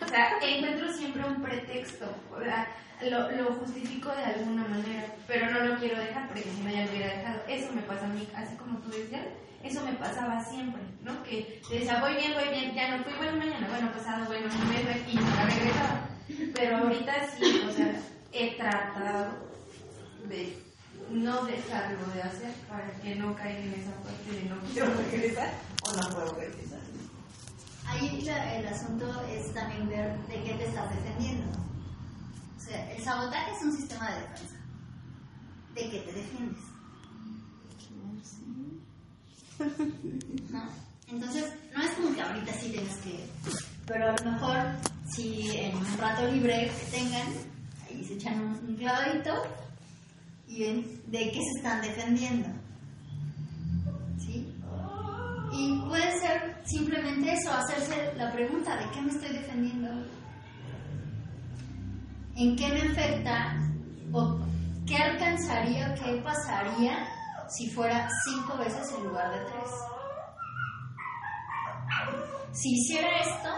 [0.03, 2.07] O sea, encuentro siempre un pretexto,
[3.03, 6.85] lo, lo justifico de alguna manera, pero no lo quiero dejar porque si no ya
[6.85, 7.41] lo hubiera dejado.
[7.49, 9.27] Eso me pasa a mí, así como tú decías,
[9.63, 11.23] eso me pasaba siempre, ¿no?
[11.23, 14.47] Que te decía, voy bien, voy bien, ya no fui, bueno, mañana, bueno, pasado, bueno,
[14.47, 16.09] un mes aquí, regresaba.
[16.55, 17.95] Pero ahorita sí, o sea,
[18.33, 19.33] he tratado
[20.29, 20.59] de
[21.11, 25.51] no dejarlo de hacer para que no caiga en esa parte de no quiero regresar
[25.83, 26.84] o no puedo regresar.
[27.87, 31.47] Ahí la- el asunto es también ver de qué te estás defendiendo.
[32.57, 34.57] O sea, el sabotaje es un sistema de defensa.
[35.75, 36.63] ¿De qué te defiendes?
[40.51, 40.63] ¿No?
[41.09, 43.29] Entonces, no es como que ahorita sí tienes que...
[43.87, 44.57] Pero a lo mejor,
[45.15, 47.27] si en un rato libre que tengan,
[47.87, 49.35] ahí se echan un, un clavadito
[50.49, 52.49] y ven de qué se están defendiendo.
[54.19, 54.53] ¿Sí?
[55.53, 59.89] Y puede ser simplemente eso, hacerse la pregunta de qué me estoy defendiendo,
[62.37, 63.57] en qué me afecta
[64.13, 64.39] o
[64.87, 67.07] qué alcanzaría qué pasaría
[67.49, 69.71] si fuera cinco veces en lugar de tres.
[72.53, 73.51] Si hiciera esto,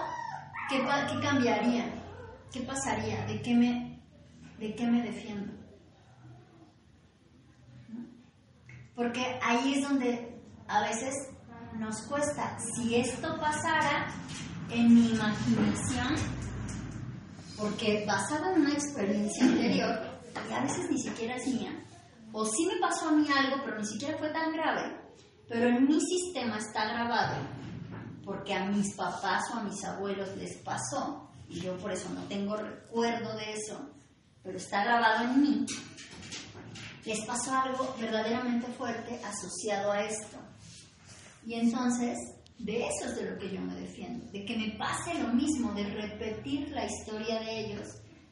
[0.69, 1.85] ¿qué, qué cambiaría?
[2.53, 3.25] ¿Qué pasaría?
[3.27, 4.01] ¿De qué me,
[4.59, 5.53] de qué me defiendo?
[8.95, 11.36] Porque ahí es donde a veces
[11.79, 12.57] nos cuesta.
[12.75, 14.07] Si esto pasara
[14.71, 16.15] en mi imaginación,
[17.57, 20.01] porque basada en una experiencia anterior,
[20.49, 21.73] y a veces ni siquiera es mía,
[22.33, 24.97] o sí me pasó a mí algo, pero ni siquiera fue tan grave,
[25.49, 27.37] pero en mi sistema está grabado,
[28.25, 32.23] porque a mis papás o a mis abuelos les pasó, y yo por eso no
[32.25, 33.91] tengo recuerdo de eso,
[34.43, 35.67] pero está grabado en mí,
[37.05, 40.39] les pasó algo verdaderamente fuerte asociado a esto.
[41.47, 42.19] Y entonces,
[42.59, 45.73] de eso es de lo que yo me defiendo, de que me pase lo mismo,
[45.75, 47.87] de repetir la historia de ellos,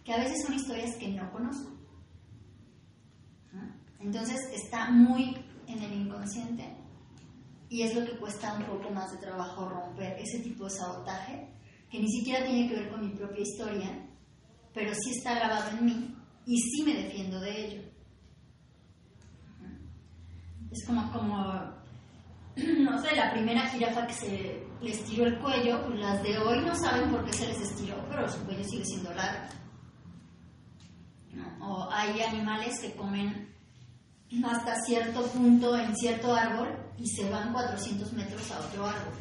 [0.04, 1.70] que a veces son historias que no conozco.
[3.54, 3.72] ¿Ah?
[4.00, 5.36] Entonces está muy
[5.68, 6.76] en el inconsciente
[7.68, 11.48] y es lo que cuesta un poco más de trabajo romper ese tipo de sabotaje,
[11.88, 14.08] que ni siquiera tiene que ver con mi propia historia,
[14.72, 17.82] pero sí está grabado en mí y sí me defiendo de ello.
[20.72, 21.84] Es como, como,
[22.80, 26.61] no sé, la primera jirafa que se les estiró el cuello, pues las de hoy
[26.61, 29.48] no saben por qué se les estiró, pero su cuello sigue siendo largo.
[31.32, 31.68] ¿no?
[31.68, 33.52] O hay animales que comen
[34.44, 39.14] hasta cierto punto en cierto árbol y se van 400 metros a otro árbol.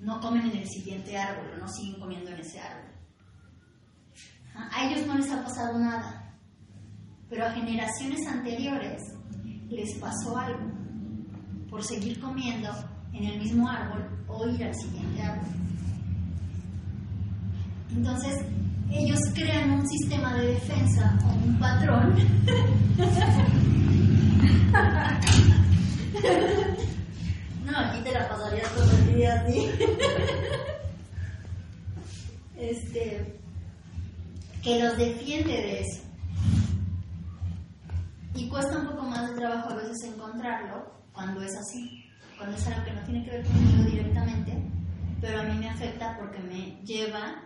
[0.00, 2.90] No comen en el siguiente árbol, no siguen comiendo en ese árbol.
[4.54, 6.36] A ellos no les ha pasado nada,
[7.30, 9.00] pero a generaciones anteriores
[9.70, 10.81] les pasó algo
[11.72, 12.68] por seguir comiendo
[13.14, 15.48] en el mismo árbol o ir al siguiente árbol.
[17.96, 18.44] Entonces,
[18.90, 22.14] ellos crean un sistema de defensa o un patrón.
[27.64, 29.70] no, aquí te la pasarías todo el día así.
[32.58, 33.40] este,
[34.62, 36.02] que los defiende de eso.
[38.34, 42.04] Y cuesta un poco más de trabajo a veces encontrarlo cuando es así,
[42.36, 44.62] cuando es algo que no tiene que ver conmigo directamente,
[45.20, 47.42] pero a mí me afecta porque me lleva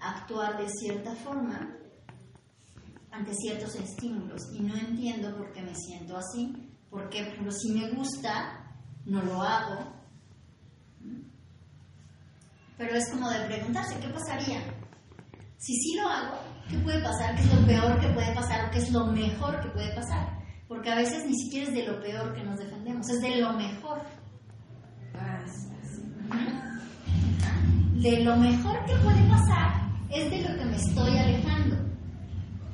[0.00, 1.74] a actuar de cierta forma
[3.10, 7.72] ante ciertos estímulos y no entiendo por qué me siento así, porque por ejemplo, si
[7.72, 8.64] me gusta,
[9.06, 9.92] no lo hago.
[12.76, 14.60] Pero es como de preguntarse, ¿qué pasaría?
[15.58, 16.38] Si sí lo hago,
[16.68, 17.36] ¿qué puede pasar?
[17.36, 18.66] ¿Qué es lo peor que puede pasar?
[18.66, 20.43] ¿O qué es lo mejor que puede pasar?
[20.74, 23.52] Porque a veces ni siquiera es de lo peor que nos defendemos, es de lo
[23.52, 24.02] mejor.
[28.02, 31.76] De lo mejor que puede pasar es de lo que me estoy alejando,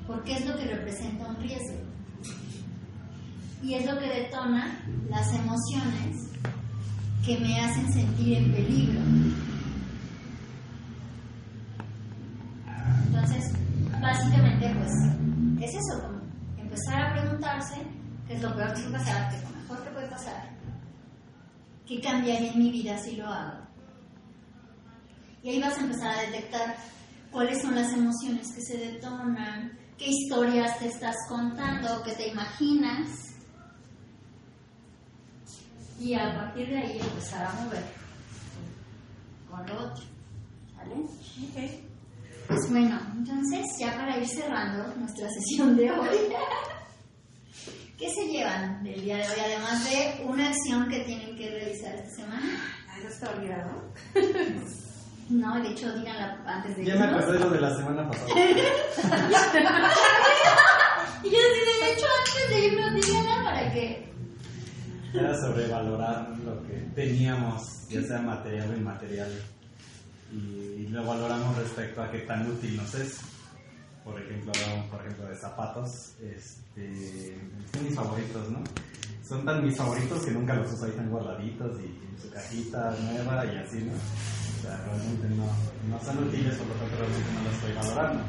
[0.07, 1.79] porque es lo que representa un riesgo.
[3.63, 6.31] Y es lo que detona las emociones
[7.25, 9.01] que me hacen sentir en peligro.
[13.09, 13.53] Entonces,
[14.01, 16.20] básicamente, pues, es eso,
[16.71, 17.75] empezar a preguntarse
[18.29, 20.51] qué es lo peor que puede pasar, qué es lo mejor que puede pasar,
[21.87, 23.67] qué cambiaría en mi vida si lo hago.
[25.43, 26.77] Y ahí vas a empezar a detectar
[27.33, 33.09] cuáles son las emociones que se detonan, qué historias te estás contando, qué te imaginas.
[35.99, 37.85] Y a partir de ahí empezar a mover
[39.51, 40.05] con lo otro.
[40.77, 40.95] ¿Vale?
[40.95, 41.90] Ok.
[42.51, 46.19] Pues bueno, entonces ya para ir cerrando nuestra sesión de hoy,
[47.97, 49.41] ¿qué se llevan del día de hoy?
[49.45, 52.61] Además de una acción que tienen que realizar esta semana.
[52.99, 53.93] ¿Eso está olvidado?
[55.29, 58.35] No, de hecho, díganla antes de Ya me acordé lo de la semana pasada.
[61.23, 64.11] Y yo así, de hecho, antes de irnos, díganla para que...
[65.13, 69.31] Era sobrevalorar lo que teníamos, ya sea material o inmaterial.
[70.33, 73.21] Y lo valoramos respecto a qué tan útil nos es.
[74.05, 76.15] Por ejemplo, hablamos por ejemplo de zapatos.
[76.21, 77.37] Este,
[77.73, 78.63] son mis favoritos, ¿no?
[79.27, 82.97] Son tan mis favoritos que nunca los uso ahí tan guardaditos y en su cajita
[83.03, 83.93] nueva y así, ¿no?
[83.93, 85.47] O sea, realmente no,
[85.89, 88.25] no son útiles, por lo tanto realmente no los estoy valorando.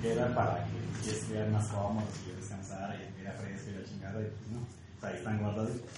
[0.00, 3.74] Que era para que si estuvieran más cómodos y yo descansara y estuviera fresco y
[3.74, 4.60] la chingada, y pues no.
[4.60, 5.90] O sea, ahí están guardaditos.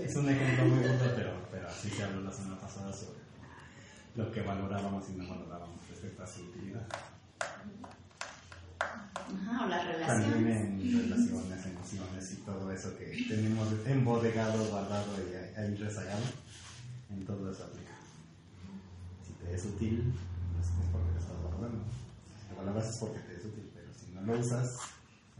[0.00, 3.17] Es un ejemplo muy burdo, pero, pero así se habló la semana pasada sobre
[4.18, 6.86] lo que valorábamos y no valorábamos respecto a su utilidad.
[8.80, 10.56] Ajá, o las También relaciones.
[10.64, 16.22] en relaciones, emociones y todo eso que tenemos embodegado, guardado y ahí- rezagado,
[17.10, 17.92] en todo eso aplica.
[19.24, 20.12] Si te es útil,
[20.54, 21.84] pues es porque lo estás valorando.
[22.42, 24.78] Si lo valoras es porque te es útil, pero si no lo usas,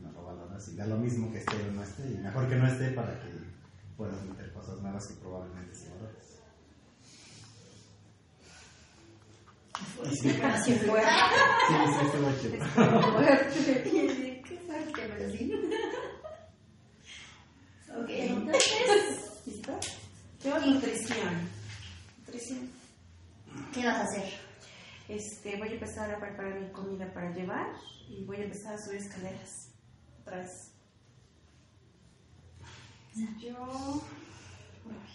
[0.00, 2.54] no lo valoras y da lo mismo que esté o no esté, y mejor que
[2.56, 3.28] no esté para que
[3.96, 6.28] puedas meter cosas nuevas que probablemente sí valores.
[9.67, 9.67] Y sí,
[10.44, 11.00] Así fue.
[11.00, 12.58] sí, sí, estuvo chido.
[14.44, 15.52] ¿Qué sabes que me decís?
[17.96, 19.78] Ok, entonces, ¿Listo?
[20.44, 21.48] Yo nutrición.
[22.26, 22.70] Nutrición.
[23.72, 24.32] ¿qué vas a hacer?
[25.08, 27.66] Este, voy a empezar a preparar mi comida para llevar
[28.08, 29.70] y voy a empezar a subir escaleras.
[30.20, 30.50] Otra vez.
[33.40, 34.02] Yo,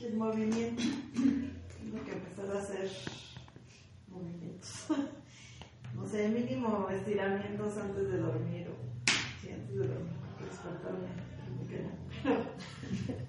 [0.02, 0.84] el movimiento,
[1.14, 2.92] tengo que empezar a hacer
[4.14, 4.86] movimientos.
[5.96, 8.74] No sé, mínimo estiramientos antes de dormir o
[9.40, 11.08] sí, antes de dormir, porque despertarme
[11.48, 11.92] como que no.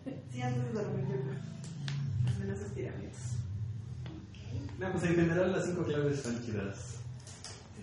[0.05, 1.37] Pero sí, antes de dormir yo creo.
[2.26, 3.20] Al menos estiramientos.
[4.78, 7.01] No, pues en general las cinco claves están chidas.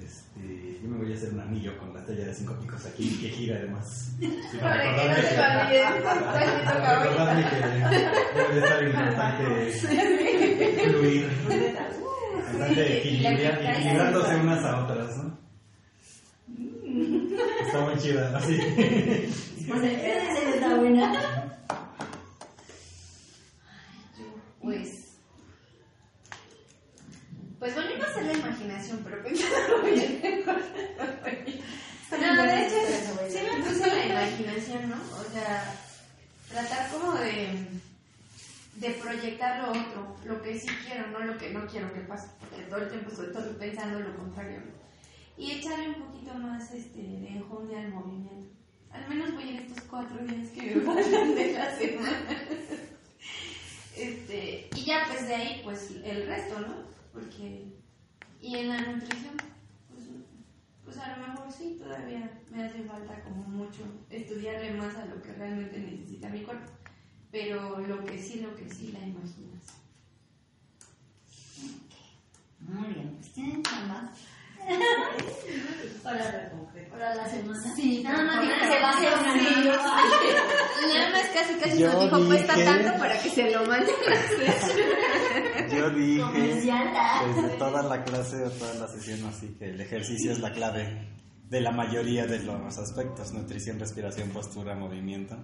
[0.04, 3.18] Este, yo me voy a hacer un anillo con la talla de cinco picos aquí
[3.22, 4.12] que gira además.
[4.20, 7.56] Sí, Para que recordarme me para recordarme que
[8.36, 9.44] debe de estar importante
[10.90, 11.30] fluir,
[12.36, 15.38] bastante equilibra- equilibrándose unas a otras, ¿no?
[17.66, 18.58] Está muy chida, así.
[19.68, 21.58] Pues esa está buena.
[24.62, 24.90] Pues.
[27.60, 30.44] Pues bueno, iba a ser la imaginación, pero pensándolo bien.
[32.36, 32.76] No, de hecho,
[33.30, 34.96] sí me puse la imaginación, ¿no?
[34.96, 35.74] O sea,
[36.52, 37.50] tratar como de,
[38.82, 42.30] de proyectar lo otro, lo que sí quiero, no lo que no quiero que pase,
[42.40, 44.60] porque todo el tiempo estoy pensando lo contrario.
[45.38, 48.50] Y echarle un poquito más este, de enjundia al movimiento.
[48.90, 52.42] Al menos voy en estos cuatro días que me faltan de la semana.
[53.96, 56.74] Este, y ya pues de ahí pues el resto, ¿no?
[57.14, 57.68] Porque,
[58.42, 59.38] y en la nutrición,
[59.90, 60.08] pues,
[60.84, 65.22] pues a lo mejor sí, todavía me hace falta como mucho estudiarle más a lo
[65.22, 66.81] que realmente necesita mi cuerpo.
[67.32, 69.52] Pero lo que sí, lo que sí, la imaginación.
[72.60, 74.12] Muy bien, pues tienen chamba.
[76.04, 76.52] para,
[76.92, 77.76] para la semana.
[77.76, 79.36] Sí, nada más dijo que se va a hacer una.
[80.94, 83.96] Nada más casi casi Yo nos dijo cuesta tanto para que se lo hacer.
[85.72, 90.40] Yo dije desde toda la clase o toda la sesión así que el ejercicio es
[90.40, 91.08] la clave
[91.50, 95.38] de la mayoría de los aspectos, nutrición, respiración, postura, movimiento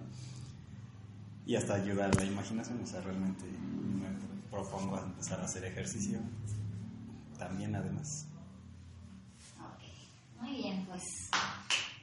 [1.48, 4.06] y hasta ayuda a la imaginación, o sea, realmente me
[4.50, 6.18] propongo a empezar a hacer ejercicio
[7.38, 8.26] también además.
[9.58, 11.02] Ok, Muy bien, pues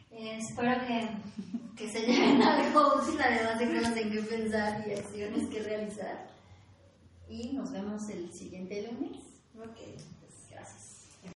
[0.10, 1.10] eh, espero que,
[1.78, 6.28] que se lleven algo útil, además de cosas en que pensar y acciones que realizar.
[7.30, 9.22] Y nos vemos el siguiente lunes.
[9.60, 10.15] Ok, gracias.